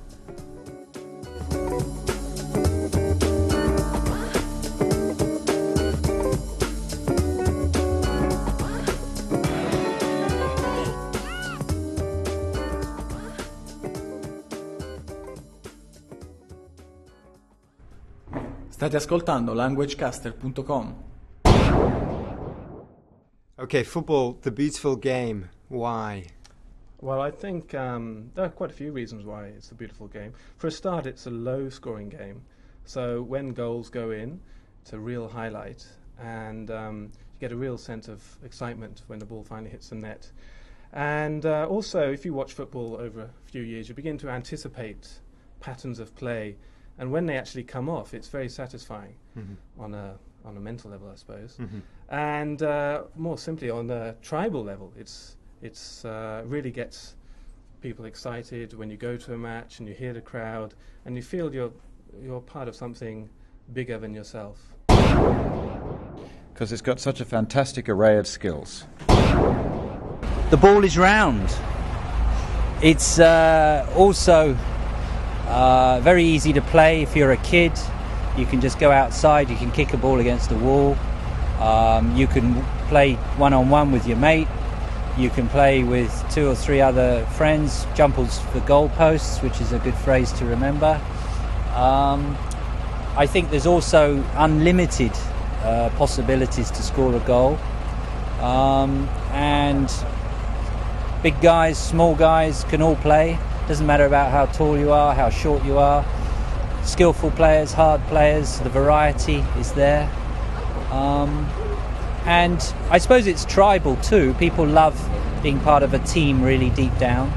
State 18.95 19.03
ascoltando 19.03 19.55
languagecaster.com. 19.55 20.95
Okay, 23.59 23.83
football, 23.83 24.39
the 24.43 24.53
beautiful 24.53 24.95
game. 24.95 25.49
Why? 25.69 26.27
Well, 27.01 27.21
I 27.21 27.33
think 27.33 27.75
um, 27.75 28.31
there 28.37 28.45
are 28.45 28.51
quite 28.51 28.71
a 28.71 28.75
few 28.75 28.93
reasons 28.93 29.25
why 29.25 29.47
it's 29.47 29.73
a 29.73 29.75
beautiful 29.75 30.07
game. 30.07 30.33
For 30.59 30.69
a 30.69 30.71
start, 30.71 31.07
it's 31.07 31.27
a 31.27 31.31
low 31.31 31.69
scoring 31.71 32.09
game. 32.09 32.43
So 32.85 33.21
when 33.23 33.53
goals 33.53 33.91
go 33.91 34.13
in, 34.13 34.41
it's 34.83 34.93
a 34.93 34.99
real 35.01 35.27
highlight. 35.27 35.85
And 36.21 36.71
um, 36.71 37.11
you 37.35 37.41
get 37.41 37.51
a 37.51 37.57
real 37.57 37.77
sense 37.77 38.07
of 38.07 38.23
excitement 38.45 39.03
when 39.09 39.19
the 39.19 39.27
ball 39.27 39.43
finally 39.43 39.71
hits 39.71 39.89
the 39.89 39.97
net. 39.97 40.31
And 40.93 41.45
uh, 41.47 41.67
also, 41.69 42.13
if 42.13 42.25
you 42.25 42.33
watch 42.33 42.53
football 42.53 42.97
over 43.01 43.23
a 43.23 43.51
few 43.51 43.63
years, 43.63 43.89
you 43.89 43.95
begin 43.97 44.19
to 44.19 44.29
anticipate 44.29 45.09
patterns 45.59 45.99
of 45.99 46.15
play. 46.15 46.55
And 46.99 47.11
when 47.11 47.27
they 47.27 47.37
actually 47.37 47.65
come 47.65 47.89
off, 47.89 48.15
it's 48.15 48.29
very 48.29 48.49
satisfying 48.49 49.15
mm-hmm. 49.37 49.55
on 49.83 49.95
a 49.95 50.15
on 50.45 50.57
a 50.57 50.61
mental 50.61 50.91
level, 50.91 51.09
I 51.11 51.17
suppose, 51.17 51.57
mm-hmm. 51.59 51.79
and 52.15 52.63
uh, 52.63 53.05
more 53.17 53.39
simply 53.39 53.71
on 53.71 53.87
the 53.87 54.15
tribal 54.23 54.63
level. 54.63 54.93
It's 54.97 55.37
it's 55.63 56.05
uh, 56.05 56.43
really 56.47 56.71
gets 56.71 57.17
people 57.81 58.05
excited 58.05 58.75
when 58.75 58.91
you 58.91 58.97
go 58.97 59.17
to 59.17 59.35
a 59.35 59.39
match 59.39 59.79
and 59.79 59.89
you 59.89 59.95
hear 59.95 60.13
the 60.13 60.21
crowd 60.21 60.75
and 61.05 61.17
you 61.17 61.23
feel 61.23 61.53
you're 61.53 61.73
you're 62.23 62.41
part 62.41 62.69
of 62.69 62.77
something 62.77 63.29
bigger 63.73 63.99
than 63.99 64.15
yourself. 64.15 64.59
Because 66.53 66.71
it's 66.71 66.83
got 66.83 67.01
such 67.01 67.21
a 67.21 67.25
fantastic 67.25 67.89
array 67.89 68.17
of 68.17 68.27
skills. 68.27 68.85
The 70.51 70.59
ball 70.61 70.85
is 70.85 70.97
round. 70.97 71.49
It's 72.83 73.19
uh, 73.19 73.91
also 73.97 74.57
uh, 75.47 76.01
very 76.03 76.25
easy 76.25 76.53
to 76.53 76.63
play 76.63 77.03
if 77.03 77.15
you're 77.17 77.33
a 77.33 77.37
kid 77.39 77.73
you 78.37 78.47
can 78.47 78.61
just 78.61 78.79
go 78.79 78.91
outside, 78.91 79.49
you 79.49 79.57
can 79.57 79.71
kick 79.71 79.93
a 79.93 79.97
ball 79.97 80.19
against 80.19 80.49
the 80.49 80.57
wall, 80.57 80.97
um, 81.61 82.17
you 82.17 82.27
can 82.27 82.65
play 82.89 83.15
one 83.37 83.53
on 83.53 83.71
one 83.71 83.93
with 83.93 84.07
your 84.07 84.17
mate, 84.17 84.49
you 85.17 85.31
can 85.31 85.49
play 85.49 85.85
with 85.85 86.13
two 86.33 86.49
or 86.49 86.55
three 86.55 86.81
other 86.81 87.25
friends, 87.27 87.87
jumpers 87.95 88.41
for 88.41 88.61
goalposts, 88.61 89.43
which 89.43 89.61
is 89.61 89.73
a 89.73 89.79
good 89.79 89.95
phrase 89.95 90.33
to 90.33 90.45
remember. 90.45 91.01
Um, 91.75 92.37
I 93.17 93.27
think 93.27 93.51
there's 93.51 93.67
also 93.67 94.25
unlimited 94.35 95.13
uh, 95.63 95.91
possibilities 95.91 96.71
to 96.73 96.83
score 96.83 97.15
a 97.15 97.21
goal. 97.21 97.59
Um, 98.41 99.09
and 99.31 99.89
big 101.23 101.41
guys, 101.41 101.79
small 101.79 102.17
guys 102.17 102.65
can 102.65 102.83
all 102.83 102.97
play. 102.97 103.39
Doesn't 103.69 103.87
matter 103.87 104.07
about 104.07 104.31
how 104.31 104.47
tall 104.47 104.79
you 104.79 104.93
are, 104.93 105.15
how 105.15 105.31
short 105.31 105.65
you 105.65 105.79
are 105.79 106.05
skillful 106.85 107.31
players, 107.33 107.73
hard 107.73 108.01
players, 108.07 108.61
the 108.61 108.69
variety 108.69 109.37
is 109.59 109.73
there. 109.73 110.09
Um, 110.91 111.49
and 112.27 112.61
I 112.91 112.99
suppose 112.99 113.27
it's 113.27 113.45
tribal 113.45 113.97
too. 113.97 114.35
People 114.35 114.67
love 114.67 114.99
being 115.43 115.61
part 115.61 115.83
of 115.83 115.95
a 115.95 115.99
team 116.01 116.43
really 116.43 116.71
deep 116.71 116.97
down. 116.99 117.33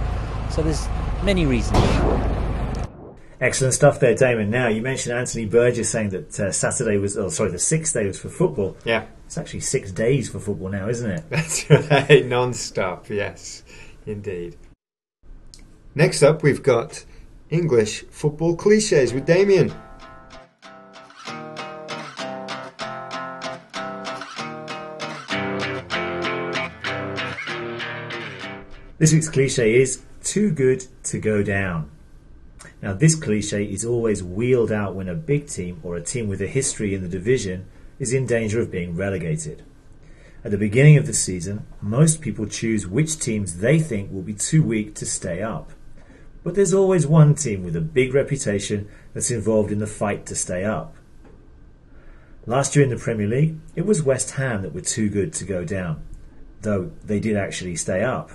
So 0.52 0.62
there's 0.62 0.88
many 1.24 1.46
reasons. 1.46 1.78
Excellent 3.40 3.74
stuff 3.74 4.00
there, 4.00 4.16
Damon. 4.16 4.50
Now, 4.50 4.68
you 4.68 4.82
mentioned 4.82 5.16
Anthony 5.16 5.46
Burgess 5.46 5.90
saying 5.90 6.10
that 6.10 6.40
uh, 6.40 6.52
Saturday 6.52 6.98
was, 6.98 7.18
oh, 7.18 7.30
sorry, 7.30 7.52
the 7.52 7.60
sixth 7.60 7.94
day 7.94 8.08
was 8.08 8.20
for 8.20 8.30
football. 8.30 8.76
Yeah. 8.84 9.06
It's 9.26 9.38
actually 9.38 9.60
six 9.60 9.92
days 9.92 10.30
for 10.30 10.40
football 10.40 10.70
now, 10.70 10.90
isn't 10.90 11.10
it? 11.10 11.24
That's 11.30 11.70
right, 11.70 12.26
non 12.26 12.54
stop, 12.54 13.10
yes, 13.10 13.62
indeed. 14.08 14.56
Next 15.98 16.22
up, 16.22 16.44
we've 16.44 16.62
got 16.62 17.04
English 17.50 18.04
football 18.12 18.56
cliches 18.56 19.14
with 19.14 19.26
Damian. 19.26 19.74
This 29.00 29.12
week's 29.12 29.28
cliche 29.28 29.82
is 29.82 30.04
too 30.24 30.52
good 30.52 30.86
to 31.06 31.18
go 31.18 31.42
down. 31.42 31.90
Now, 32.84 32.94
this 32.94 33.16
cliche 33.16 33.64
is 33.64 33.84
always 33.84 34.24
wheeled 34.24 34.72
out 34.72 34.94
when 34.94 35.10
a 35.10 35.16
big 35.16 35.48
team 35.48 35.80
or 35.82 35.96
a 35.96 36.04
team 36.04 36.28
with 36.28 36.44
a 36.44 36.48
history 36.48 36.94
in 36.94 37.02
the 37.02 37.10
division 37.10 37.66
is 37.98 38.14
in 38.14 38.28
danger 38.28 38.62
of 38.62 38.70
being 38.70 38.96
relegated. 38.96 39.64
At 40.46 40.52
the 40.52 40.60
beginning 40.60 40.98
of 40.98 41.08
the 41.08 41.14
season, 41.14 41.66
most 41.82 42.22
people 42.22 42.46
choose 42.46 42.86
which 42.86 43.18
teams 43.18 43.62
they 43.62 43.80
think 43.80 44.12
will 44.12 44.22
be 44.22 44.36
too 44.36 44.62
weak 44.62 44.94
to 44.94 45.06
stay 45.08 45.42
up. 45.42 45.72
But 46.48 46.56
there's 46.56 46.74
always 46.74 47.06
one 47.06 47.36
team 47.36 47.66
with 47.66 47.76
a 47.76 47.82
big 47.82 48.14
reputation 48.14 48.88
that's 49.14 49.32
involved 49.32 49.70
in 49.70 49.80
the 49.80 49.86
fight 49.86 50.26
to 50.28 50.34
stay 50.34 50.64
up. 50.64 50.96
Last 52.46 52.74
year 52.74 52.86
in 52.86 52.90
the 52.90 52.96
Premier 52.96 53.28
League, 53.28 53.58
it 53.76 53.86
was 53.86 54.02
West 54.02 54.32
Ham 54.36 54.62
that 54.62 54.74
were 54.74 54.80
too 54.80 55.10
good 55.10 55.34
to 55.34 55.44
go 55.44 55.66
down, 55.66 56.02
though 56.62 56.92
they 57.04 57.20
did 57.20 57.36
actually 57.36 57.76
stay 57.76 58.02
up. 58.02 58.32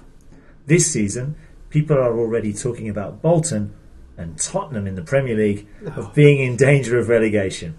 This 0.66 0.92
season, 0.92 1.36
people 1.70 1.96
are 1.96 2.18
already 2.18 2.52
talking 2.52 2.90
about 2.90 3.22
Bolton 3.22 3.72
and 4.18 4.38
Tottenham 4.38 4.86
in 4.86 4.94
the 4.94 5.00
Premier 5.00 5.34
League 5.34 5.66
of 5.96 6.12
being 6.12 6.38
in 6.38 6.58
danger 6.58 6.98
of 6.98 7.08
relegation. 7.08 7.78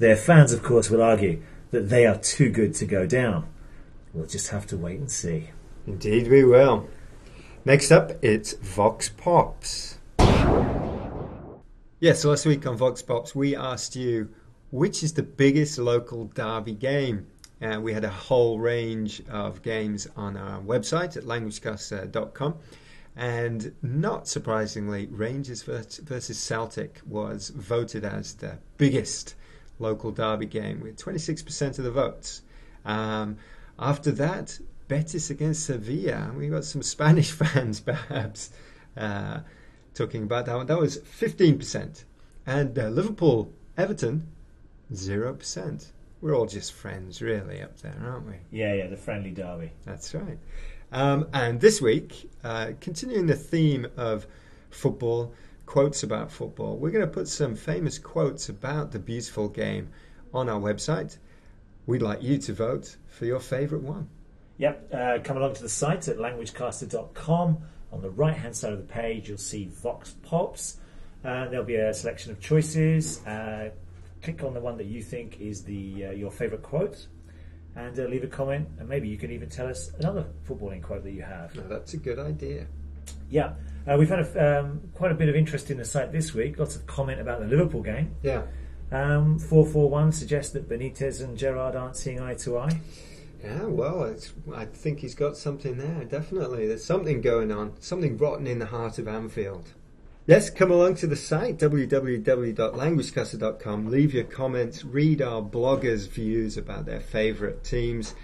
Their 0.00 0.16
fans, 0.16 0.52
of 0.52 0.64
course, 0.64 0.90
will 0.90 1.00
argue 1.00 1.40
that 1.70 1.90
they 1.90 2.06
are 2.06 2.18
too 2.18 2.50
good 2.50 2.74
to 2.74 2.86
go 2.86 3.06
down. 3.06 3.46
We'll 4.12 4.26
just 4.26 4.48
have 4.48 4.66
to 4.66 4.76
wait 4.76 4.98
and 4.98 5.08
see. 5.08 5.50
Indeed, 5.86 6.26
we 6.26 6.42
will. 6.42 6.88
Next 7.70 7.92
up, 7.92 8.10
it's 8.20 8.54
Vox 8.54 9.10
Pops. 9.10 9.96
Yes, 12.00 12.24
last 12.24 12.44
week 12.44 12.66
on 12.66 12.76
Vox 12.76 13.00
Pops, 13.00 13.32
we 13.32 13.54
asked 13.54 13.94
you 13.94 14.28
which 14.72 15.04
is 15.04 15.12
the 15.12 15.22
biggest 15.22 15.78
local 15.78 16.24
derby 16.24 16.72
game. 16.72 17.28
Uh, 17.62 17.78
we 17.80 17.92
had 17.92 18.02
a 18.02 18.10
whole 18.10 18.58
range 18.58 19.22
of 19.30 19.62
games 19.62 20.08
on 20.16 20.36
our 20.36 20.60
website 20.62 21.16
at 21.16 21.22
languagecaster.com. 21.22 22.56
And 23.14 23.72
not 23.82 24.26
surprisingly, 24.26 25.06
Rangers 25.06 25.62
versus 25.62 26.38
Celtic 26.38 27.00
was 27.06 27.50
voted 27.50 28.04
as 28.04 28.34
the 28.34 28.58
biggest 28.78 29.36
local 29.78 30.10
derby 30.10 30.46
game 30.46 30.80
with 30.80 30.96
26% 30.96 31.78
of 31.78 31.84
the 31.84 31.92
votes. 31.92 32.42
Um, 32.84 33.36
after 33.78 34.10
that, 34.10 34.58
Betis 34.90 35.30
against 35.30 35.66
Sevilla. 35.66 36.32
We 36.36 36.48
got 36.48 36.64
some 36.64 36.82
Spanish 36.82 37.30
fans, 37.40 37.78
perhaps, 37.78 38.50
uh, 38.96 39.38
talking 39.94 40.24
about 40.24 40.46
that 40.46 40.56
one. 40.56 40.66
That 40.66 40.80
was 40.80 40.98
15%. 40.98 42.04
And 42.44 42.76
uh, 42.76 42.88
Liverpool 42.88 43.52
Everton, 43.76 44.26
0%. 44.92 45.92
We're 46.20 46.34
all 46.34 46.46
just 46.46 46.72
friends, 46.72 47.22
really, 47.22 47.62
up 47.62 47.78
there, 47.78 47.94
aren't 48.04 48.26
we? 48.26 48.34
Yeah, 48.50 48.74
yeah, 48.74 48.88
the 48.88 48.96
friendly 48.96 49.30
derby. 49.30 49.70
That's 49.84 50.12
right. 50.12 50.38
Um, 50.90 51.28
and 51.32 51.60
this 51.60 51.80
week, 51.80 52.28
uh, 52.42 52.72
continuing 52.80 53.26
the 53.26 53.36
theme 53.36 53.86
of 53.96 54.26
football, 54.70 55.32
quotes 55.66 56.02
about 56.02 56.32
football, 56.32 56.76
we're 56.76 56.90
going 56.90 57.06
to 57.06 57.12
put 57.12 57.28
some 57.28 57.54
famous 57.54 57.96
quotes 57.96 58.48
about 58.48 58.90
the 58.90 58.98
beautiful 58.98 59.48
game 59.48 59.90
on 60.34 60.48
our 60.48 60.58
website. 60.58 61.18
We'd 61.86 62.02
like 62.02 62.24
you 62.24 62.38
to 62.38 62.52
vote 62.52 62.96
for 63.06 63.24
your 63.24 63.38
favourite 63.38 63.84
one. 63.84 64.08
Yep, 64.60 64.94
uh, 64.94 65.18
come 65.24 65.38
along 65.38 65.54
to 65.54 65.62
the 65.62 65.70
site 65.70 66.06
at 66.08 66.18
languagecaster.com. 66.18 67.58
On 67.92 68.02
the 68.02 68.10
right 68.10 68.36
hand 68.36 68.54
side 68.54 68.74
of 68.74 68.78
the 68.78 68.92
page, 68.92 69.26
you'll 69.26 69.38
see 69.38 69.70
Vox 69.82 70.14
Pops. 70.22 70.76
Uh, 71.24 71.48
there'll 71.48 71.64
be 71.64 71.76
a 71.76 71.94
selection 71.94 72.30
of 72.30 72.40
choices. 72.40 73.24
Uh, 73.26 73.70
click 74.22 74.44
on 74.44 74.52
the 74.52 74.60
one 74.60 74.76
that 74.76 74.84
you 74.84 75.02
think 75.02 75.40
is 75.40 75.64
the 75.64 76.08
uh, 76.08 76.10
your 76.10 76.30
favourite 76.30 76.62
quote 76.62 77.06
and 77.74 77.98
uh, 77.98 78.02
leave 78.02 78.22
a 78.22 78.26
comment. 78.26 78.68
And 78.78 78.86
maybe 78.86 79.08
you 79.08 79.16
can 79.16 79.30
even 79.30 79.48
tell 79.48 79.66
us 79.66 79.92
another 79.98 80.26
footballing 80.46 80.82
quote 80.82 81.04
that 81.04 81.12
you 81.12 81.22
have. 81.22 81.54
No, 81.54 81.62
that's 81.66 81.94
a 81.94 81.96
good 81.96 82.18
idea. 82.18 82.66
Yeah, 83.30 83.54
uh, 83.90 83.96
we've 83.96 84.10
had 84.10 84.20
a, 84.20 84.60
um, 84.60 84.82
quite 84.92 85.10
a 85.10 85.14
bit 85.14 85.30
of 85.30 85.36
interest 85.36 85.70
in 85.70 85.78
the 85.78 85.86
site 85.86 86.12
this 86.12 86.34
week. 86.34 86.58
Lots 86.58 86.76
of 86.76 86.86
comment 86.86 87.18
about 87.18 87.40
the 87.40 87.46
Liverpool 87.46 87.80
game. 87.80 88.14
Yeah. 88.22 88.42
Um, 88.92 89.38
441 89.38 90.12
suggests 90.12 90.52
that 90.52 90.68
Benitez 90.68 91.24
and 91.24 91.38
Gerrard 91.38 91.76
aren't 91.76 91.96
seeing 91.96 92.20
eye 92.20 92.34
to 92.34 92.58
eye. 92.58 92.78
Yeah, 93.42 93.64
well, 93.64 94.14
I 94.54 94.66
think 94.66 95.00
he's 95.00 95.14
got 95.14 95.34
something 95.36 95.78
there, 95.78 96.04
definitely. 96.04 96.66
There's 96.66 96.84
something 96.84 97.22
going 97.22 97.50
on, 97.50 97.72
something 97.80 98.18
rotten 98.18 98.46
in 98.46 98.58
the 98.58 98.66
heart 98.66 98.98
of 98.98 99.08
Anfield. 99.08 99.72
Yes, 100.26 100.50
come 100.50 100.70
along 100.70 100.96
to 100.96 101.06
the 101.06 101.16
site, 101.16 101.56
www.languagecaster.com. 101.58 103.90
Leave 103.90 104.12
your 104.12 104.24
comments, 104.24 104.84
read 104.84 105.22
our 105.22 105.40
bloggers' 105.40 106.06
views 106.06 106.58
about 106.58 106.84
their 106.84 107.00
favourite 107.00 107.64
teams, 107.64 108.14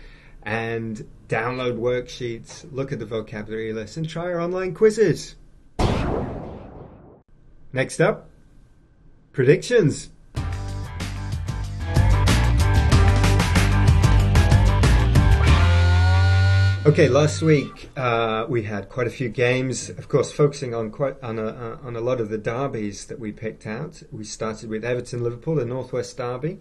and 0.42 1.08
download 1.28 1.78
worksheets, 1.78 2.70
look 2.70 2.92
at 2.92 2.98
the 2.98 3.06
vocabulary 3.06 3.72
list, 3.72 3.96
and 3.96 4.06
try 4.08 4.24
our 4.24 4.40
online 4.40 4.74
quizzes. 4.74 5.36
Next 7.72 8.00
up, 8.00 8.28
predictions. 9.32 10.10
Okay, 16.86 17.08
last 17.08 17.42
week 17.42 17.90
uh, 17.96 18.46
we 18.48 18.62
had 18.62 18.88
quite 18.88 19.08
a 19.08 19.10
few 19.10 19.28
games. 19.28 19.90
Of 19.90 20.08
course, 20.08 20.30
focusing 20.30 20.72
on 20.72 20.92
quite 20.92 21.20
on 21.20 21.36
a, 21.36 21.46
uh, 21.46 21.78
on 21.82 21.96
a 21.96 22.00
lot 22.00 22.20
of 22.20 22.28
the 22.28 22.38
derbies 22.38 23.06
that 23.06 23.18
we 23.18 23.32
picked 23.32 23.66
out. 23.66 24.04
We 24.12 24.22
started 24.22 24.70
with 24.70 24.84
Everton 24.84 25.24
Liverpool, 25.24 25.56
the 25.56 25.64
Northwest 25.64 26.16
Derby. 26.16 26.58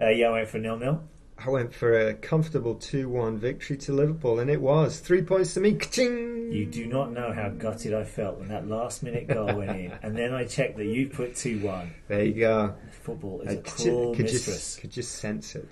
Uh, 0.00 0.10
yeah, 0.10 0.28
I 0.28 0.30
went 0.30 0.48
for 0.48 0.58
nil 0.58 0.76
nil. 0.78 1.02
I 1.44 1.50
went 1.50 1.74
for 1.74 1.92
a 1.92 2.14
comfortable 2.14 2.76
two 2.76 3.08
one 3.08 3.36
victory 3.36 3.76
to 3.78 3.92
Liverpool, 3.92 4.38
and 4.38 4.48
it 4.48 4.60
was 4.60 5.00
three 5.00 5.22
points 5.22 5.54
to 5.54 5.60
me. 5.60 5.74
Ka-ching! 5.74 6.52
You 6.52 6.64
do 6.64 6.86
not 6.86 7.10
know 7.10 7.32
how 7.32 7.48
gutted 7.48 7.94
I 7.94 8.04
felt 8.04 8.38
when 8.38 8.46
that 8.50 8.68
last 8.68 9.02
minute 9.02 9.26
goal 9.26 9.52
went 9.52 9.70
in, 9.70 9.92
and 10.04 10.16
then 10.16 10.32
I 10.32 10.44
checked 10.44 10.76
that 10.76 10.86
you 10.86 11.08
put 11.08 11.34
two 11.34 11.58
one. 11.58 11.92
There 12.06 12.22
you 12.22 12.34
go. 12.34 12.76
Football 13.02 13.40
is 13.40 13.48
I 13.48 13.52
a 13.54 13.62
cruel 13.62 14.14
could 14.14 14.26
mistress. 14.26 14.44
Just, 14.44 14.80
could 14.80 14.92
just 14.92 15.16
sense 15.16 15.56
it. 15.56 15.68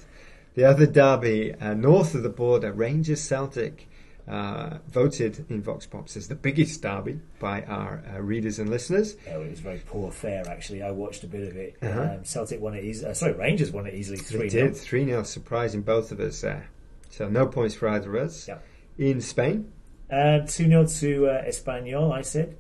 The 0.54 0.64
other 0.64 0.86
derby, 0.86 1.54
uh, 1.54 1.74
north 1.74 2.14
of 2.14 2.22
the 2.22 2.28
border, 2.28 2.72
Rangers 2.72 3.20
Celtic, 3.22 3.88
uh, 4.26 4.78
voted 4.88 5.44
in 5.48 5.62
Vox 5.62 5.86
Pops 5.86 6.16
as 6.16 6.28
the 6.28 6.34
biggest 6.34 6.82
derby 6.82 7.20
by 7.38 7.62
our 7.62 8.02
uh, 8.12 8.20
readers 8.20 8.58
and 8.58 8.68
listeners. 8.68 9.16
Oh, 9.28 9.42
it 9.42 9.50
was 9.50 9.60
very 9.60 9.82
poor 9.86 10.10
fare, 10.10 10.44
actually. 10.48 10.82
I 10.82 10.90
watched 10.90 11.24
a 11.24 11.26
bit 11.26 11.48
of 11.48 11.56
it. 11.56 11.76
Uh-huh. 11.82 12.16
Um, 12.16 12.24
Celtic 12.24 12.60
won 12.60 12.74
it 12.74 12.84
easily. 12.84 13.10
Uh, 13.10 13.14
sorry, 13.14 13.32
Rangers 13.32 13.70
won 13.70 13.86
it 13.86 13.94
easily 13.94 14.18
3 14.18 14.48
0. 14.48 14.68
did, 14.68 14.76
3 14.76 15.04
0, 15.06 15.22
surprising 15.24 15.82
both 15.82 16.12
of 16.12 16.20
us 16.20 16.40
there. 16.40 16.68
So 17.10 17.28
no 17.28 17.46
points 17.46 17.74
for 17.74 17.88
either 17.88 18.16
of 18.16 18.24
us. 18.28 18.46
Yep. 18.46 18.64
In 18.98 19.20
Spain? 19.20 19.72
Uh, 20.10 20.40
2 20.40 20.46
0 20.46 20.86
to 20.86 21.26
uh, 21.28 21.44
Espanyol, 21.44 22.12
I 22.12 22.22
said. 22.22 22.56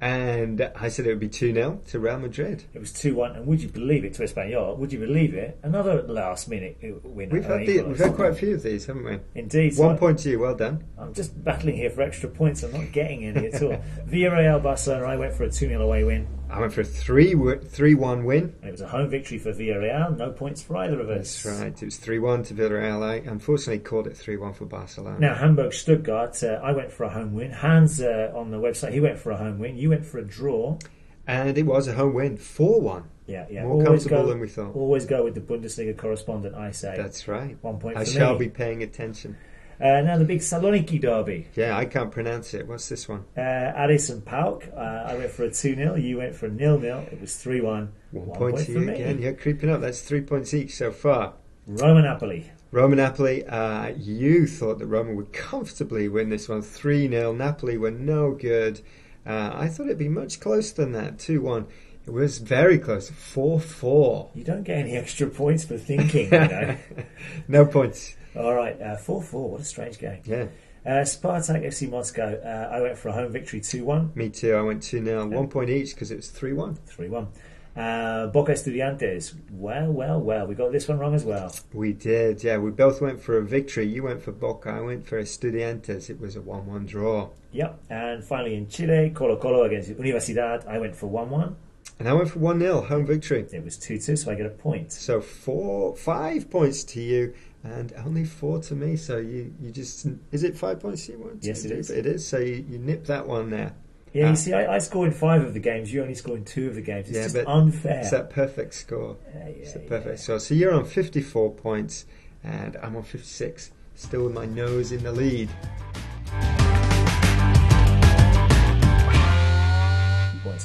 And 0.00 0.70
I 0.76 0.88
said 0.88 1.06
it 1.06 1.10
would 1.10 1.20
be 1.20 1.28
2 1.28 1.52
0 1.52 1.82
to 1.88 2.00
Real 2.00 2.18
Madrid. 2.18 2.64
It 2.72 2.78
was 2.78 2.92
2 2.92 3.14
1. 3.14 3.36
And 3.36 3.46
would 3.46 3.60
you 3.60 3.68
believe 3.68 4.04
it 4.04 4.14
to 4.14 4.22
Espanyol? 4.22 4.78
Would 4.78 4.92
you 4.92 4.98
believe 4.98 5.34
it? 5.34 5.58
Another 5.62 6.02
last 6.02 6.48
minute 6.48 6.78
win. 7.04 7.28
We've, 7.28 7.44
had, 7.44 7.66
the, 7.66 7.82
we've 7.82 7.98
had 7.98 8.14
quite 8.14 8.30
a 8.30 8.34
few 8.34 8.54
of 8.54 8.62
these, 8.62 8.86
haven't 8.86 9.04
we? 9.04 9.18
Indeed. 9.34 9.76
One 9.76 9.96
so 9.96 10.00
point 10.00 10.20
to 10.20 10.30
you, 10.30 10.40
well 10.40 10.54
done. 10.54 10.84
I'm 10.96 11.12
just 11.12 11.44
battling 11.44 11.76
here 11.76 11.90
for 11.90 12.00
extra 12.00 12.30
points. 12.30 12.62
I'm 12.62 12.72
not 12.72 12.92
getting 12.92 13.24
any 13.26 13.48
at 13.48 13.62
all. 13.62 13.72
Villarreal 14.08 14.62
Barcelona, 14.62 15.06
I 15.06 15.16
went 15.16 15.34
for 15.34 15.44
a 15.44 15.50
2 15.50 15.68
0 15.68 15.82
away 15.82 16.04
win. 16.04 16.26
I 16.50 16.58
went 16.58 16.72
for 16.72 16.80
a 16.80 16.84
3 16.84 17.34
3 17.64 17.94
1 17.94 18.24
win. 18.24 18.54
It 18.62 18.72
was 18.72 18.80
a 18.80 18.88
home 18.88 19.08
victory 19.08 19.38
for 19.38 19.52
Villarreal, 19.52 20.16
no 20.16 20.30
points 20.32 20.62
for 20.62 20.76
either 20.78 21.00
of 21.00 21.08
us. 21.08 21.42
That's 21.42 21.60
right, 21.60 21.82
it 21.82 21.84
was 21.84 21.96
3 21.96 22.18
1 22.18 22.42
to 22.44 22.54
Villarreal. 22.54 23.02
I 23.02 23.16
unfortunately 23.16 23.78
called 23.78 24.06
it 24.06 24.16
3 24.16 24.36
1 24.36 24.54
for 24.54 24.64
Barcelona. 24.64 25.18
Now, 25.18 25.34
Hamburg 25.34 25.72
Stuttgart, 25.72 26.42
uh, 26.42 26.60
I 26.62 26.72
went 26.72 26.90
for 26.90 27.04
a 27.04 27.10
home 27.10 27.34
win. 27.34 27.52
Hans 27.52 28.00
uh, 28.00 28.32
on 28.34 28.50
the 28.50 28.58
website, 28.58 28.92
he 28.92 29.00
went 29.00 29.18
for 29.18 29.30
a 29.30 29.36
home 29.36 29.58
win. 29.58 29.76
You 29.76 29.90
went 29.90 30.04
for 30.04 30.18
a 30.18 30.24
draw. 30.24 30.78
And 31.26 31.56
it 31.56 31.64
was 31.64 31.86
a 31.86 31.92
home 31.92 32.14
win, 32.14 32.36
4 32.36 32.80
1. 32.80 33.04
Yeah, 33.26 33.46
yeah. 33.48 33.62
More 33.62 33.74
always 33.74 33.86
comfortable 34.02 34.22
go, 34.24 34.28
than 34.30 34.40
we 34.40 34.48
thought. 34.48 34.74
Always 34.74 35.06
go 35.06 35.22
with 35.22 35.34
the 35.34 35.40
Bundesliga 35.40 35.96
correspondent, 35.96 36.56
I 36.56 36.72
say. 36.72 36.94
That's 36.96 37.28
right. 37.28 37.56
One 37.60 37.78
point 37.78 37.96
I 37.96 38.02
shall 38.02 38.32
me. 38.32 38.46
be 38.46 38.48
paying 38.48 38.82
attention. 38.82 39.36
Uh, 39.80 40.02
now 40.02 40.18
the 40.18 40.24
big 40.24 40.40
Saloniki 40.40 41.00
derby. 41.00 41.48
Yeah, 41.54 41.76
I 41.76 41.86
can't 41.86 42.10
pronounce 42.10 42.52
it. 42.52 42.68
What's 42.68 42.88
this 42.88 43.08
one? 43.08 43.24
Uh, 43.36 43.40
and 43.40 44.24
PAOK. 44.24 44.76
Uh, 44.76 44.80
I 44.80 45.16
went 45.16 45.30
for 45.30 45.44
a 45.44 45.50
2 45.50 45.74
0. 45.74 45.94
You 45.96 46.18
went 46.18 46.34
for 46.34 46.46
a 46.46 46.50
nil 46.50 46.78
nil. 46.78 47.06
It 47.10 47.20
was 47.20 47.36
3 47.36 47.62
1. 47.62 47.92
One, 48.10 48.26
one 48.26 48.38
point, 48.38 48.54
point 48.56 48.66
to 48.66 48.72
you 48.72 48.90
again. 48.90 49.22
You're 49.22 49.32
creeping 49.34 49.70
up. 49.70 49.80
That's 49.80 50.02
three 50.02 50.20
points 50.20 50.52
each 50.52 50.74
so 50.74 50.92
far. 50.92 51.34
Roman 51.66 52.04
Napoli. 52.04 52.50
Roman 52.72 52.98
Napoli. 52.98 53.46
Uh, 53.46 53.88
you 53.96 54.46
thought 54.46 54.78
that 54.80 54.86
Roman 54.86 55.16
would 55.16 55.32
comfortably 55.32 56.08
win 56.08 56.28
this 56.28 56.48
one 56.48 56.60
3 56.60 57.08
0. 57.08 57.32
Napoli 57.32 57.78
were 57.78 57.90
no 57.90 58.32
good. 58.32 58.80
Uh, 59.26 59.52
I 59.54 59.68
thought 59.68 59.86
it'd 59.86 59.98
be 59.98 60.08
much 60.08 60.40
closer 60.40 60.74
than 60.74 60.92
that 60.92 61.18
2 61.18 61.40
1. 61.40 61.66
It 62.06 62.12
was 62.12 62.38
very 62.38 62.78
close. 62.78 63.08
4 63.08 63.60
4. 63.60 64.30
You 64.34 64.44
don't 64.44 64.62
get 64.62 64.78
any 64.78 64.96
extra 64.96 65.26
points 65.28 65.64
for 65.64 65.78
thinking, 65.78 66.26
you 66.26 66.38
know. 66.38 66.76
no 67.48 67.64
points. 67.64 68.16
All 68.36 68.54
right, 68.54 68.80
uh, 68.80 68.96
4 68.96 69.22
4. 69.22 69.50
What 69.50 69.60
a 69.60 69.64
strange 69.64 69.98
game. 69.98 70.20
Yeah. 70.24 70.46
Uh, 70.84 71.04
Spartak 71.04 71.62
FC 71.64 71.90
Moscow. 71.90 72.40
Uh, 72.42 72.74
I 72.74 72.80
went 72.80 72.96
for 72.96 73.08
a 73.08 73.12
home 73.12 73.32
victory 73.32 73.60
2 73.60 73.84
1. 73.84 74.12
Me 74.14 74.30
too. 74.30 74.54
I 74.54 74.62
went 74.62 74.82
2 74.82 75.04
0, 75.04 75.26
one 75.28 75.48
point 75.48 75.68
each 75.68 75.94
because 75.94 76.10
it 76.10 76.16
was 76.16 76.30
3 76.30 76.52
1. 76.52 76.74
3 76.86 77.08
1. 77.08 77.28
Uh, 77.76 78.26
Boca 78.28 78.52
Estudiantes. 78.52 79.34
Well, 79.50 79.92
well, 79.92 80.20
well. 80.20 80.46
We 80.46 80.54
got 80.54 80.72
this 80.72 80.88
one 80.88 80.98
wrong 80.98 81.14
as 81.14 81.24
well. 81.24 81.54
We 81.72 81.92
did, 81.92 82.42
yeah. 82.42 82.58
We 82.58 82.70
both 82.70 83.00
went 83.00 83.20
for 83.20 83.36
a 83.38 83.44
victory. 83.44 83.86
You 83.86 84.04
went 84.04 84.22
for 84.22 84.32
Boca, 84.32 84.70
I 84.70 84.80
went 84.80 85.06
for 85.06 85.20
Estudiantes. 85.20 86.10
It 86.10 86.20
was 86.20 86.36
a 86.36 86.40
1 86.40 86.66
1 86.66 86.86
draw. 86.86 87.28
Yep. 87.52 87.80
And 87.90 88.24
finally 88.24 88.54
in 88.54 88.68
Chile, 88.68 89.10
Colo 89.10 89.36
Colo 89.36 89.64
against 89.64 89.90
Universidad. 89.90 90.66
I 90.66 90.78
went 90.78 90.96
for 90.96 91.06
1 91.06 91.30
1. 91.30 91.56
And 91.98 92.08
I 92.08 92.14
went 92.14 92.30
for 92.30 92.38
1 92.38 92.58
0, 92.58 92.80
home 92.82 93.06
victory. 93.06 93.46
It 93.52 93.62
was 93.62 93.76
2 93.76 93.98
2, 93.98 94.16
so 94.16 94.30
I 94.30 94.34
get 94.34 94.46
a 94.46 94.50
point. 94.50 94.90
So 94.90 95.20
four, 95.20 95.94
five 95.94 96.50
points 96.50 96.82
to 96.84 97.00
you, 97.00 97.34
and 97.64 97.92
only 98.04 98.24
four 98.24 98.60
to 98.62 98.74
me. 98.74 98.96
So 98.96 99.18
you, 99.18 99.52
you 99.60 99.70
just 99.70 100.06
is 100.32 100.44
it 100.44 100.56
five 100.56 100.80
points 100.80 101.08
you 101.08 101.18
want? 101.18 101.42
Yes, 101.44 101.64
it 101.64 101.72
is. 101.72 101.90
It 101.90 102.06
is. 102.06 102.26
So 102.26 102.38
you, 102.38 102.64
you 102.68 102.78
nip 102.78 103.04
that 103.06 103.26
one 103.26 103.50
there. 103.50 103.74
Yeah, 104.12 104.26
Ah. 104.26 104.30
you 104.30 104.36
see, 104.36 104.52
I, 104.52 104.74
I 104.74 104.78
scored 104.78 105.08
in 105.08 105.14
five 105.14 105.42
of 105.44 105.54
the 105.54 105.60
games. 105.60 105.92
You 105.92 106.02
only 106.02 106.14
scored 106.14 106.38
in 106.40 106.44
two 106.44 106.66
of 106.68 106.74
the 106.74 106.80
games. 106.82 107.08
It's 107.10 107.34
Yeah, 107.34 107.44
but 107.44 107.50
unfair. 107.50 108.00
It's 108.00 108.10
that 108.10 108.30
perfect 108.30 108.74
score. 108.74 109.16
Yeah, 109.34 109.40
yeah, 109.42 109.46
It's 109.50 109.72
the 109.74 109.78
perfect 109.80 110.18
yeah. 110.18 110.22
score. 110.24 110.40
So 110.40 110.54
you're 110.54 110.74
on 110.74 110.84
54 110.84 111.52
points, 111.54 112.06
and 112.42 112.76
I'm 112.82 112.96
on 112.96 113.04
56. 113.04 113.70
Still 113.94 114.24
with 114.24 114.32
my 114.34 114.46
nose 114.46 114.90
in 114.92 115.02
the 115.04 115.12
lead. 115.12 115.48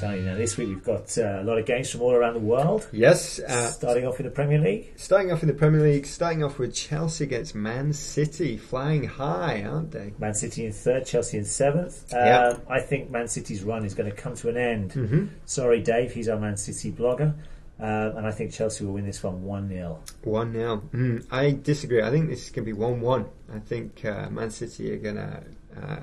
Only. 0.04 0.22
Now, 0.22 0.36
this 0.36 0.58
week 0.58 0.70
we've 0.70 0.84
got 0.84 1.18
uh, 1.18 1.42
a 1.42 1.44
lot 1.44 1.58
of 1.58 1.66
games 1.66 1.90
from 1.90 2.02
all 2.02 2.14
around 2.14 2.34
the 2.34 2.40
world. 2.40 2.88
Yes. 2.92 3.40
Uh, 3.40 3.70
Starting 3.72 4.06
off 4.06 4.20
in 4.20 4.26
the 4.26 4.32
Premier 4.32 4.60
League. 4.60 4.94
starting 4.96 5.32
off 5.32 5.42
in 5.42 5.48
the 5.48 5.54
Premier 5.54 5.82
League, 5.82 6.06
starting 6.06 6.44
off 6.44 6.58
with 6.60 6.74
Chelsea 6.76 7.24
against 7.24 7.56
Man 7.56 7.94
City, 7.94 8.58
flying 8.58 9.04
high, 9.06 9.64
aren't 9.64 9.92
they? 9.92 10.14
Man 10.20 10.34
City 10.34 10.66
in 10.66 10.72
third, 10.74 11.06
Chelsea 11.06 11.38
in 11.38 11.46
seventh. 11.46 12.14
Um, 12.14 12.20
Yeah. 12.26 12.58
I 12.70 12.80
think 12.82 13.10
Man 13.12 13.28
City's 13.28 13.64
run 13.64 13.86
is 13.86 13.94
going 13.94 14.10
to 14.10 14.16
come 14.16 14.36
to 14.36 14.50
an 14.50 14.58
end. 14.58 14.92
Mm-hmm. 14.92 15.26
Sorry, 15.46 15.82
Dave, 15.82 16.14
he's 16.14 16.30
our 16.30 16.40
Man 16.40 16.58
City 16.58 16.92
blogger. 16.92 17.34
Um, 17.78 18.18
and 18.18 18.26
I 18.26 18.32
think 18.32 18.54
Chelsea 18.54 18.86
will 18.86 18.94
win 18.94 19.06
this 19.06 19.22
one 19.22 19.44
1 19.44 19.68
0. 19.68 20.00
One 20.24 20.54
now. 20.54 20.78
Mm, 20.94 21.26
I 21.30 21.52
disagree. 21.52 22.02
I 22.02 22.10
think 22.10 22.30
this 22.30 22.44
is 22.46 22.50
going 22.52 22.66
to 22.66 22.74
be 22.74 22.78
one-one. 22.80 23.26
I 23.54 23.60
think 23.60 24.06
uh, 24.06 24.30
Man 24.30 24.50
City 24.50 24.94
are 24.94 24.98
going 24.98 25.18
to 25.18 25.44
uh, 25.82 26.00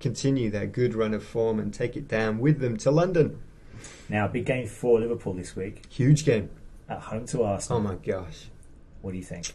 continue 0.00 0.50
their 0.50 0.66
good 0.66 0.94
run 0.94 1.14
of 1.14 1.22
form 1.24 1.58
and 1.58 1.72
take 1.72 1.96
it 1.96 2.06
down 2.08 2.38
with 2.38 2.60
them 2.60 2.76
to 2.78 2.90
London. 2.90 3.40
Now, 4.08 4.28
big 4.28 4.46
game 4.46 4.66
for 4.66 5.00
Liverpool 5.00 5.32
this 5.34 5.54
week 5.56 5.84
Huge 5.90 6.24
game. 6.24 6.48
at 6.88 7.00
home 7.00 7.26
to 7.26 7.42
Arsenal. 7.42 7.78
Oh 7.78 7.82
my 7.82 7.94
gosh. 7.96 8.46
What 9.02 9.12
do 9.12 9.18
you 9.18 9.24
think? 9.24 9.52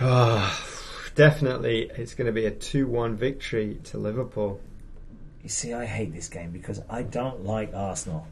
Ah, 0.00 0.60
definitely, 1.14 1.90
it's 1.96 2.14
going 2.14 2.26
to 2.26 2.32
be 2.32 2.46
a 2.46 2.50
two-one 2.50 3.16
victory 3.16 3.78
to 3.84 3.98
Liverpool. 3.98 4.60
You 5.42 5.48
see, 5.48 5.72
I 5.72 5.86
hate 5.86 6.12
this 6.12 6.28
game 6.28 6.50
because 6.50 6.80
I 6.88 7.02
don't 7.02 7.44
like 7.44 7.72
Arsenal. 7.74 8.26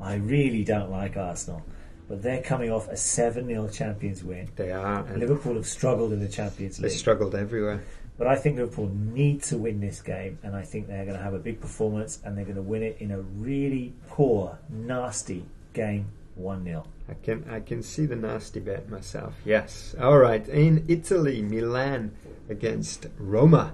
I 0.00 0.14
really 0.14 0.64
don't 0.64 0.90
like 0.90 1.16
Arsenal. 1.16 1.62
But 2.08 2.22
they're 2.22 2.42
coming 2.42 2.70
off 2.72 2.88
a 2.88 2.96
7 2.96 3.46
0 3.46 3.68
Champions 3.68 4.24
win. 4.24 4.48
They 4.56 4.70
are, 4.72 5.04
Liverpool 5.16 5.54
have 5.56 5.66
struggled 5.66 6.12
in 6.12 6.20
the 6.20 6.28
Champions 6.28 6.78
League. 6.78 6.82
they 6.84 6.88
League. 6.88 6.98
struggled 6.98 7.34
everywhere. 7.34 7.82
But 8.18 8.26
I 8.26 8.34
think 8.34 8.56
Liverpool 8.56 8.90
need 8.92 9.42
to 9.44 9.56
win 9.56 9.80
this 9.80 10.02
game, 10.02 10.38
and 10.42 10.56
I 10.56 10.62
think 10.62 10.88
they're 10.88 11.04
going 11.04 11.16
to 11.16 11.22
have 11.22 11.34
a 11.34 11.38
big 11.38 11.60
performance, 11.60 12.20
and 12.24 12.36
they're 12.36 12.44
going 12.44 12.56
to 12.56 12.62
win 12.62 12.82
it 12.82 12.96
in 12.98 13.12
a 13.12 13.20
really 13.20 13.94
poor, 14.08 14.58
nasty 14.68 15.44
game, 15.72 16.06
one 16.34 16.64
0 16.64 16.84
I 17.08 17.14
can 17.14 17.44
I 17.48 17.60
can 17.60 17.82
see 17.82 18.06
the 18.06 18.16
nasty 18.16 18.60
bet 18.60 18.90
myself. 18.90 19.34
Yes. 19.44 19.94
All 20.00 20.18
right. 20.18 20.46
In 20.48 20.84
Italy, 20.88 21.42
Milan 21.42 22.12
against 22.50 23.06
Roma. 23.18 23.72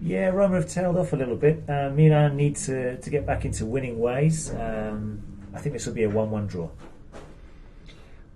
Yeah, 0.00 0.28
Roma 0.28 0.56
have 0.56 0.68
tailed 0.68 0.96
off 0.96 1.12
a 1.12 1.16
little 1.16 1.36
bit. 1.36 1.64
Uh, 1.68 1.90
Milan 1.90 2.36
need 2.36 2.56
to 2.56 2.98
to 2.98 3.10
get 3.10 3.26
back 3.26 3.44
into 3.44 3.66
winning 3.66 3.98
ways. 3.98 4.54
Um, 4.54 5.22
I 5.54 5.60
think 5.60 5.72
this 5.72 5.86
will 5.86 5.94
be 5.94 6.04
a 6.04 6.10
one-one 6.10 6.46
draw. 6.46 6.68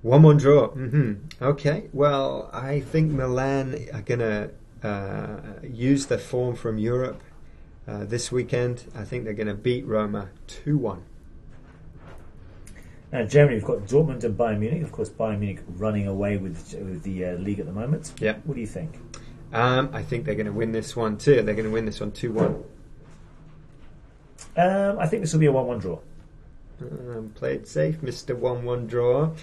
One 0.02 0.22
one 0.22 0.36
draw. 0.38 0.68
hmm 0.68 1.14
Okay. 1.40 1.88
Well, 1.92 2.50
I 2.52 2.80
think 2.80 3.12
Milan 3.12 3.78
are 3.92 4.02
gonna 4.02 4.24
uh, 4.24 4.48
use 5.62 6.06
the 6.06 6.18
form 6.18 6.54
from 6.54 6.78
Europe 6.78 7.22
uh, 7.86 8.04
this 8.04 8.32
weekend. 8.32 8.84
I 8.94 9.04
think 9.04 9.24
they're 9.24 9.32
gonna 9.32 9.54
beat 9.54 9.86
Roma 9.86 10.30
two 10.46 10.78
one. 10.78 11.02
Now, 13.12 13.20
in 13.20 13.28
Germany, 13.28 13.56
we've 13.56 13.64
got 13.64 13.86
Dortmund 13.86 14.24
and 14.24 14.36
Bayern 14.36 14.58
Munich. 14.58 14.82
Of 14.82 14.92
course, 14.92 15.08
Bayern 15.08 15.38
Munich 15.38 15.62
running 15.76 16.06
away 16.08 16.36
with, 16.38 16.74
with 16.74 17.02
the 17.02 17.24
uh, 17.24 17.32
league 17.34 17.60
at 17.60 17.66
the 17.66 17.72
moment. 17.72 18.12
Yeah. 18.18 18.36
What 18.44 18.54
do 18.54 18.60
you 18.60 18.66
think? 18.66 18.98
Um, 19.52 19.90
I 19.92 20.02
think 20.02 20.24
they're 20.24 20.34
gonna 20.34 20.52
win 20.52 20.72
this 20.72 20.96
one 20.96 21.16
too. 21.16 21.42
They're 21.42 21.54
gonna 21.54 21.70
win 21.70 21.84
this 21.84 22.00
one 22.00 22.10
one 22.10 22.16
two 22.16 22.32
one. 22.32 22.64
Um, 24.56 24.98
I 24.98 25.06
think 25.06 25.22
this 25.22 25.32
will 25.32 25.40
be 25.40 25.46
a 25.46 25.52
one-one 25.52 25.78
draw. 25.78 26.00
Um, 26.80 27.30
play 27.34 27.54
it 27.54 27.68
safe, 27.68 28.02
Mister 28.02 28.34
One 28.34 28.64
One 28.64 28.86
draw. 28.86 29.34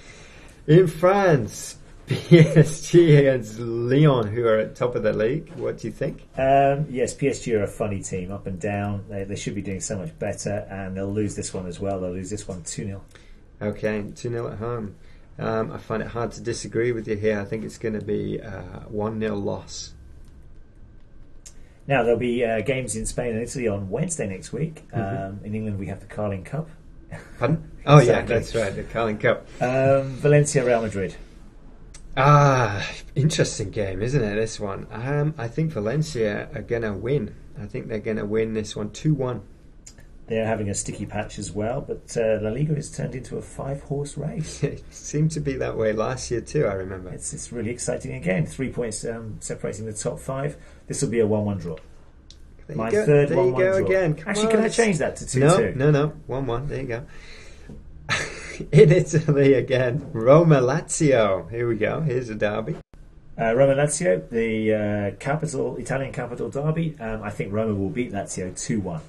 In 0.65 0.87
France, 0.87 1.77
PSG 2.29 3.19
against 3.19 3.59
Lyon, 3.59 4.27
who 4.27 4.45
are 4.45 4.59
at 4.59 4.75
top 4.75 4.95
of 4.95 5.03
the 5.03 5.13
league. 5.13 5.51
What 5.55 5.79
do 5.79 5.87
you 5.87 5.93
think? 5.93 6.27
Um, 6.37 6.87
yes, 6.89 7.13
PSG 7.13 7.53
are 7.59 7.63
a 7.63 7.67
funny 7.67 8.01
team, 8.01 8.31
up 8.31 8.47
and 8.47 8.59
down. 8.59 9.05
They, 9.09 9.23
they 9.23 9.35
should 9.35 9.55
be 9.55 9.61
doing 9.61 9.79
so 9.79 9.97
much 9.97 10.17
better, 10.19 10.67
and 10.69 10.95
they'll 10.95 11.11
lose 11.11 11.35
this 11.35 11.53
one 11.53 11.65
as 11.67 11.79
well. 11.79 11.99
They'll 11.99 12.11
lose 12.11 12.29
this 12.29 12.47
one 12.47 12.63
2 12.63 12.85
0. 12.85 13.01
Okay, 13.61 14.03
2 14.15 14.29
0 14.29 14.51
at 14.51 14.57
home. 14.59 14.95
Um, 15.39 15.71
I 15.71 15.77
find 15.77 16.03
it 16.03 16.09
hard 16.09 16.31
to 16.33 16.41
disagree 16.41 16.91
with 16.91 17.07
you 17.07 17.15
here. 17.15 17.39
I 17.39 17.45
think 17.45 17.63
it's 17.63 17.77
going 17.77 17.99
to 17.99 18.05
be 18.05 18.37
a 18.37 18.85
1 18.89 19.19
0 19.19 19.35
loss. 19.35 19.93
Now, 21.87 22.03
there'll 22.03 22.19
be 22.19 22.45
uh, 22.45 22.61
games 22.61 22.95
in 22.95 23.05
Spain 23.05 23.33
and 23.33 23.41
Italy 23.41 23.67
on 23.67 23.89
Wednesday 23.89 24.27
next 24.27 24.53
week. 24.53 24.87
Mm-hmm. 24.89 25.39
Um, 25.39 25.39
in 25.43 25.55
England, 25.55 25.79
we 25.79 25.87
have 25.87 25.99
the 25.99 26.05
Carling 26.05 26.43
Cup. 26.43 26.69
Pardon? 27.39 27.69
Oh, 27.85 27.99
yeah, 28.01 28.21
that's 28.21 28.55
right, 28.55 28.73
the 28.73 28.83
Carling 28.83 29.17
Cup. 29.17 29.47
Um, 29.59 30.13
Valencia, 30.15 30.63
Real 30.65 30.81
Madrid. 30.81 31.15
Ah, 32.15 32.87
interesting 33.15 33.71
game, 33.71 34.01
isn't 34.01 34.21
it, 34.23 34.35
this 34.35 34.59
one? 34.59 34.87
Um, 34.91 35.33
I 35.37 35.47
think 35.47 35.71
Valencia 35.71 36.47
are 36.53 36.61
going 36.61 36.83
to 36.83 36.93
win. 36.93 37.35
I 37.59 37.65
think 37.65 37.87
they're 37.87 37.99
going 37.99 38.17
to 38.17 38.25
win 38.25 38.53
this 38.53 38.75
one 38.75 38.91
2 38.91 39.13
1. 39.15 39.41
They're 40.27 40.45
having 40.45 40.69
a 40.69 40.73
sticky 40.73 41.05
patch 41.05 41.37
as 41.37 41.51
well, 41.51 41.81
but 41.81 42.15
uh, 42.15 42.39
La 42.41 42.49
Liga 42.51 42.75
has 42.75 42.89
turned 42.95 43.13
into 43.13 43.37
a 43.37 43.41
five 43.41 43.81
horse 43.81 44.17
race. 44.17 44.63
It 44.63 44.83
seemed 44.93 45.31
to 45.31 45.39
be 45.41 45.53
that 45.53 45.75
way 45.77 45.91
last 45.91 46.31
year, 46.31 46.39
too, 46.41 46.65
I 46.65 46.73
remember. 46.73 47.09
It's, 47.09 47.33
it's 47.33 47.51
really 47.51 47.71
exciting 47.71 48.13
again. 48.13 48.45
Three 48.45 48.69
points 48.71 49.03
um, 49.05 49.37
separating 49.39 49.85
the 49.85 49.93
top 49.93 50.19
five. 50.19 50.55
This 50.87 51.01
will 51.01 51.09
be 51.09 51.19
a 51.19 51.27
1 51.27 51.45
1 51.45 51.57
draw. 51.57 51.75
There 52.67 52.77
My 52.77 52.89
go. 52.91 53.05
third 53.05 53.29
there 53.29 53.37
1 53.37 53.47
you 53.47 53.53
1 53.53 53.61
go 53.61 53.77
draw. 53.79 53.87
again. 53.87 54.13
Come 54.15 54.29
Actually, 54.29 54.45
on, 54.45 54.51
can 54.51 54.61
I 54.61 54.69
change 54.69 54.97
that 54.99 55.15
to 55.17 55.27
2 55.27 55.39
no, 55.39 55.57
2? 55.57 55.73
No, 55.75 55.91
no, 55.91 56.07
1 56.27 56.45
1. 56.45 56.67
There 56.67 56.81
you 56.81 56.87
go. 56.87 57.05
In 58.71 58.91
Italy 58.91 59.53
again, 59.53 60.09
Roma 60.13 60.57
Lazio. 60.57 61.49
Here 61.49 61.67
we 61.67 61.75
go. 61.75 62.01
Here's 62.01 62.29
a 62.29 62.35
derby. 62.35 62.75
Uh, 63.39 63.53
Roma 63.55 63.73
Lazio, 63.73 64.29
the 64.29 64.73
uh, 64.73 65.15
capital 65.19 65.77
Italian 65.77 66.13
capital 66.13 66.49
derby. 66.49 66.95
Um, 66.99 67.23
I 67.23 67.31
think 67.31 67.51
Roma 67.51 67.73
will 67.73 67.89
beat 67.89 68.11
Lazio 68.11 68.55
two 68.59 68.79
one. 68.79 69.01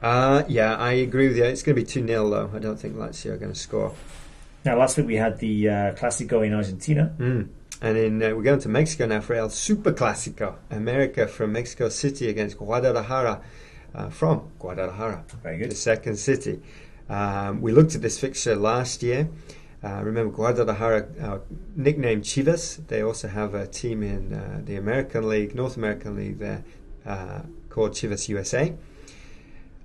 Uh, 0.00 0.44
yeah, 0.48 0.76
I 0.76 0.92
agree 0.92 1.28
with 1.28 1.36
you. 1.36 1.44
It's 1.44 1.62
going 1.62 1.74
to 1.74 1.82
be 1.82 1.86
2 1.86 2.06
0, 2.06 2.30
though. 2.30 2.50
I 2.54 2.60
don't 2.60 2.78
think 2.78 2.94
Lazio 2.94 3.32
are 3.32 3.36
going 3.36 3.52
to 3.52 3.58
score. 3.58 3.92
Now, 4.64 4.78
last 4.78 4.96
week 4.96 5.08
we 5.08 5.16
had 5.16 5.38
the 5.40 5.68
uh, 5.68 5.72
Clasico 5.94 6.46
in 6.46 6.54
Argentina. 6.54 7.12
Mm. 7.18 7.48
And 7.82 7.98
in, 7.98 8.22
uh, 8.22 8.30
we're 8.30 8.42
going 8.42 8.60
to 8.60 8.68
Mexico 8.68 9.06
now 9.06 9.20
for 9.20 9.34
El 9.34 9.50
Super 9.50 9.92
Clasico. 9.92 10.54
America 10.70 11.26
from 11.26 11.52
Mexico 11.52 11.88
City 11.88 12.28
against 12.28 12.58
Guadalajara 12.58 13.42
uh, 13.94 14.10
from 14.10 14.50
Guadalajara. 14.58 15.24
Very 15.42 15.58
good. 15.58 15.70
The 15.72 15.76
second 15.76 16.16
city. 16.16 16.62
Um, 17.08 17.60
we 17.60 17.72
looked 17.72 17.94
at 17.94 18.02
this 18.02 18.18
fixture 18.18 18.56
last 18.56 19.02
year. 19.02 19.28
Uh, 19.82 20.02
remember, 20.02 20.34
Guadalajara, 20.34 21.06
uh, 21.20 21.38
nicknamed 21.76 22.24
Chivas, 22.24 22.84
they 22.88 23.00
also 23.00 23.28
have 23.28 23.54
a 23.54 23.66
team 23.66 24.02
in 24.02 24.34
uh, 24.34 24.60
the 24.64 24.76
American 24.76 25.28
League, 25.28 25.54
North 25.54 25.76
American 25.76 26.16
League 26.16 26.38
there, 26.38 26.64
uh, 27.06 27.42
called 27.68 27.92
Chivas 27.92 28.28
USA. 28.28 28.74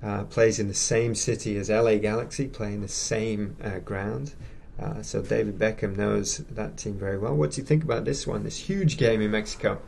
Uh, 0.02 0.24
plays 0.26 0.60
in 0.60 0.68
the 0.68 0.74
same 0.74 1.16
city 1.16 1.58
as 1.58 1.70
LA 1.70 1.96
Galaxy, 1.96 2.48
playing 2.48 2.82
the 2.82 2.88
same 2.88 3.56
uh, 3.64 3.80
ground. 3.80 4.34
Uh, 4.82 5.02
so 5.02 5.22
David 5.22 5.60
Beckham 5.60 5.96
knows 5.96 6.40
that 6.40 6.76
team 6.78 6.98
very 6.98 7.18
well. 7.18 7.36
What 7.36 7.52
do 7.52 7.62
you 7.62 7.66
think 7.66 7.84
about 7.84 8.04
this 8.04 8.26
one, 8.26 8.44
this 8.44 8.58
huge 8.58 8.98
game 8.98 9.22
in 9.22 9.32
Mexico? 9.32 9.80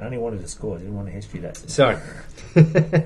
I 0.00 0.04
only 0.04 0.18
wanted 0.18 0.42
to 0.42 0.48
score, 0.48 0.76
I 0.76 0.80
didn't 0.80 0.94
want 0.94 1.08
a 1.08 1.12
history 1.12 1.40
lesson. 1.40 1.68
Sorry. 1.68 1.98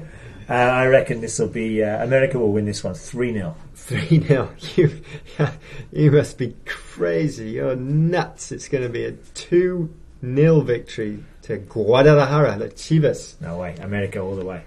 Uh, 0.48 0.52
I 0.52 0.87
reckon 0.87 1.20
this 1.20 1.38
will 1.38 1.48
be 1.48 1.83
uh, 1.83 2.02
America 2.04 2.38
will 2.38 2.52
win 2.52 2.64
this 2.64 2.85
one 2.85 2.94
three 2.94 3.33
0 3.33 3.57
3 3.74 4.20
0. 4.20 4.50
You, 4.76 5.02
you 5.92 6.11
must 6.11 6.38
be 6.38 6.57
crazy. 6.64 7.50
You're 7.50 7.76
nuts. 7.76 8.52
It's 8.52 8.68
going 8.68 8.85
to 8.85 8.90
be 8.90 9.04
a 9.04 9.12
2 9.12 9.94
0 10.35 10.61
victory 10.61 11.22
to 11.42 11.59
Guadalajara, 11.59 12.59
the 12.59 12.68
Chivas. 12.68 13.40
No 13.40 13.59
way, 13.59 13.76
America 13.80 14.20
all 14.20 14.37
the 14.37 14.44
way. 14.44 14.62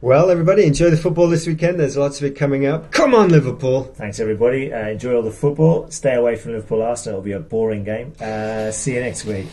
Well, 0.00 0.30
everybody, 0.30 0.64
enjoy 0.66 0.90
the 0.90 0.98
football 0.98 1.28
this 1.28 1.46
weekend. 1.46 1.80
There's 1.80 1.96
lots 1.96 2.18
of 2.18 2.24
it 2.24 2.36
coming 2.36 2.66
up. 2.66 2.92
Come 2.92 3.14
on, 3.14 3.30
Liverpool. 3.30 3.84
Thanks 3.84 4.20
everybody. 4.20 4.72
Uh, 4.72 4.88
enjoy 4.88 5.16
all 5.16 5.22
the 5.22 5.30
football. 5.30 5.90
Stay 5.90 6.14
away 6.14 6.36
from 6.36 6.52
Liverpool 6.52 6.82
Arsenal. 6.82 7.20
It'll 7.20 7.24
be 7.24 7.32
a 7.32 7.40
boring 7.40 7.84
game. 7.84 8.12
Uh, 8.20 8.70
see 8.70 8.94
you 8.94 9.00
next 9.00 9.24
week. 9.24 9.46